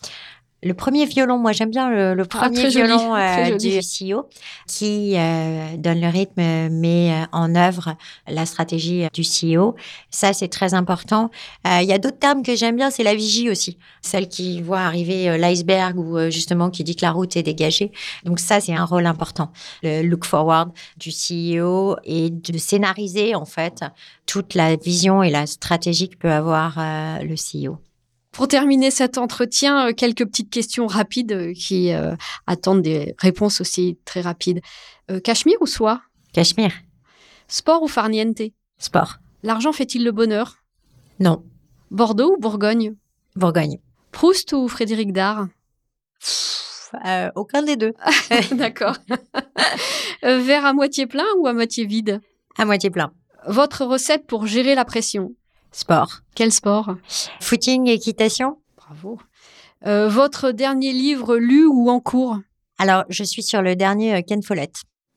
le 0.65 0.73
premier 0.73 1.05
violon, 1.05 1.39
moi 1.39 1.53
j'aime 1.53 1.71
bien 1.71 1.91
le, 1.91 2.17
ah, 2.19 2.25
premier 2.25 2.69
violon 2.69 3.15
euh, 3.17 3.57
du 3.57 3.79
CEO 3.81 4.27
qui 4.67 5.15
euh, 5.17 5.77
donne 5.77 6.01
le 6.01 6.09
rythme, 6.09 6.41
met 6.71 7.13
euh, 7.13 7.27
en 7.33 7.55
œuvre 7.55 7.97
la 8.27 8.47
stratégie 8.47 9.07
du 9.13 9.23
CEO. 9.23 9.77
Ça, 10.11 10.33
c'est 10.33 10.49
très 10.49 10.75
important. 10.75 11.31
Il 11.67 11.85
y 11.85 11.93
a 11.93 11.99
d'autres 11.99 12.19
termes 12.19 12.43
que 12.43 12.57
j'aime 12.57 12.77
bien, 12.77 12.91
c'est 12.91 13.03
la 13.03 13.15
vigie 13.15 13.51
aussi, 13.51 13.79
celle 14.01 14.29
qui 14.29 14.63
voit 14.63 14.81
arriver 14.81 15.37
l'iceberg 15.37 15.99
ou 15.99 16.31
justement 16.31 16.71
qui 16.71 16.83
dit 16.83 16.97
que 16.97 17.05
la 17.05 17.13
route 17.13 17.37
est 17.37 17.43
dégagée. 17.43 17.93
Donc 18.25 18.41
ça, 18.41 18.61
c'est 18.61 18.75
un 18.75 18.85
rôle 18.85 19.07
important. 19.07 19.53
Le 19.83 20.03
look 20.03 20.25
forward 20.25 20.71
du 20.97 21.11
CEO 21.11 21.97
et 22.05 22.31
de 22.31 22.59
scénariser 22.59 23.35
en 23.35 23.45
fait 23.45 23.85
toute 24.27 24.55
la 24.55 24.77
vision 24.77 25.23
et 25.23 25.31
la 25.31 25.47
stratégie 25.47 26.09
que 26.09 26.17
peut 26.17 26.33
avoir 26.33 26.79
le 27.23 27.35
CEO. 27.35 27.79
Pour 28.35 28.49
terminer 28.49 28.91
cet 28.91 29.17
entretien, 29.17 29.89
euh, 29.89 29.93
quelques 29.93 30.27
petites 30.27 30.51
questions 30.51 30.89
rapides 30.89 31.33
euh, 31.33 31.53
qui 31.55 31.93
euh, 31.93 32.17
attendent 32.49 32.83
des 32.83 33.15
réponses 33.19 33.61
aussi 33.61 33.97
très 34.05 34.21
rapides. 34.21 34.61
Cachemire 35.23 35.59
ou 35.61 35.67
soie? 35.67 36.03
Cachemire. 36.33 36.73
Sport 37.47 37.83
ou 37.83 37.89
farniente? 37.89 38.41
Sport. 38.79 39.19
L'argent 39.43 39.73
fait-il 39.73 40.03
le 40.03 40.13
bonheur? 40.13 40.57
Non. 41.21 41.45
Bordeaux 41.91 42.35
ou 42.35 42.41
Bourgogne? 42.41 42.95
Bourgogne. 43.37 43.79
Proust 44.11 44.53
ou 44.53 44.67
Frédéric 44.67 45.13
Dard? 45.13 45.47
Euh, 47.05 47.31
aucun 47.35 47.63
des 47.63 47.77
deux. 47.77 47.93
D'accord. 48.53 48.97
Euh, 50.25 50.39
Verre 50.41 50.65
à 50.65 50.73
moitié 50.73 51.07
plein 51.07 51.27
ou 51.39 51.47
à 51.47 51.53
moitié 51.53 51.85
vide? 51.85 52.21
À 52.57 52.65
moitié 52.65 52.91
plein. 52.91 53.13
Votre 53.47 53.85
recette 53.85 54.27
pour 54.27 54.47
gérer 54.47 54.75
la 54.75 54.85
pression? 54.85 55.35
Sport. 55.75 56.21
Quel 56.37 56.53
sport? 56.53 56.95
Footing, 57.41 57.89
équitation. 57.89 58.59
Bravo. 58.77 59.19
Euh, 59.87 60.09
votre 60.09 60.53
dernier 60.53 60.93
livre 60.93 61.37
lu 61.37 61.67
ou 61.67 61.91
en 61.91 61.99
cours? 61.99 62.39
Alors, 62.79 63.05
je 63.09 63.25
suis 63.25 63.43
sur 63.43 63.61
le 63.61 63.75
dernier 63.75 64.15
euh, 64.15 64.23
Ken 64.23 64.41
Follett. 64.41 64.73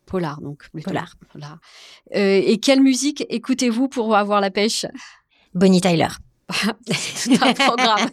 Polar, 0.08 0.42
donc. 0.42 0.68
plutôt. 0.72 0.90
Polar. 0.90 1.14
Polar. 1.32 1.60
Euh, 2.16 2.42
et 2.44 2.58
quelle 2.58 2.82
musique 2.82 3.24
écoutez-vous 3.30 3.88
pour 3.88 4.16
avoir 4.16 4.42
la 4.42 4.50
pêche? 4.50 4.88
Bonnie 5.54 5.80
Tyler. 5.80 6.08
C'est 6.90 7.44
un 7.44 7.54
programme. 7.54 8.10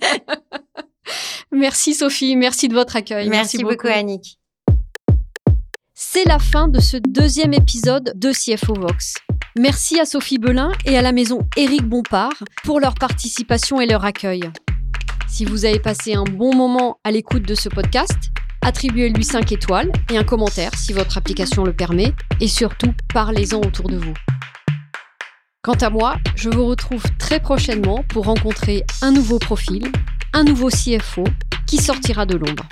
merci 1.53 1.95
Sophie, 1.95 2.37
merci 2.37 2.69
de 2.69 2.75
votre 2.75 2.97
accueil. 2.97 3.31
Merci, 3.31 3.63
beaucoup, 3.63 3.87
Annick. 3.87 4.39
C'est 5.95 6.25
la 6.25 6.39
fin 6.39 6.69
de 6.69 6.81
ce 6.81 6.99
deuxième 6.99 7.55
épisode 7.55 8.13
de 8.17 8.33
CFO 8.33 8.75
Vox. 8.75 9.15
Merci 9.57 10.01
à 10.01 10.05
Sophie 10.05 10.39
Belin 10.39 10.73
et 10.85 10.99
à 10.99 11.03
la 11.03 11.13
maison 11.13 11.47
Éric 11.57 11.85
Bompard 11.85 12.33
pour 12.65 12.81
leur 12.81 12.95
participation 12.95 13.81
et 13.81 13.87
leur 13.87 14.05
accueil. 14.05 14.43
Si 15.29 15.45
vous 15.45 15.65
avez 15.65 15.79
passé 15.79 16.15
un 16.15 16.25
bon 16.25 16.53
moment 16.57 16.99
à 17.05 17.13
l'écoute 17.13 17.45
de 17.45 17.55
ce 17.55 17.69
podcast, 17.69 18.19
attribuez-lui 18.63 19.23
5 19.23 19.53
étoiles 19.53 19.93
et 20.11 20.19
un 20.19 20.25
commentaire 20.25 20.75
si 20.77 20.93
votre 20.93 21.19
application 21.19 21.63
le 21.63 21.73
permet 21.73 22.13
et 22.41 22.49
surtout 22.49 22.93
parlez-en 23.13 23.61
autour 23.61 23.89
de 23.89 23.97
vous. 23.97 24.15
Quant 25.63 25.79
à 25.81 25.89
moi, 25.89 26.17
je 26.35 26.51
vous 26.51 26.67
retrouve 26.67 27.05
très 27.21 27.39
prochainement 27.39 28.03
pour 28.09 28.25
rencontrer 28.25 28.83
un 29.03 29.13
nouveau 29.13 29.39
profil, 29.39 29.87
un 30.33 30.43
nouveau 30.43 30.69
CFO 30.69 31.23
qui 31.69 31.77
sortira 31.77 32.27
de 32.27 32.37
l'ombre. 32.37 32.67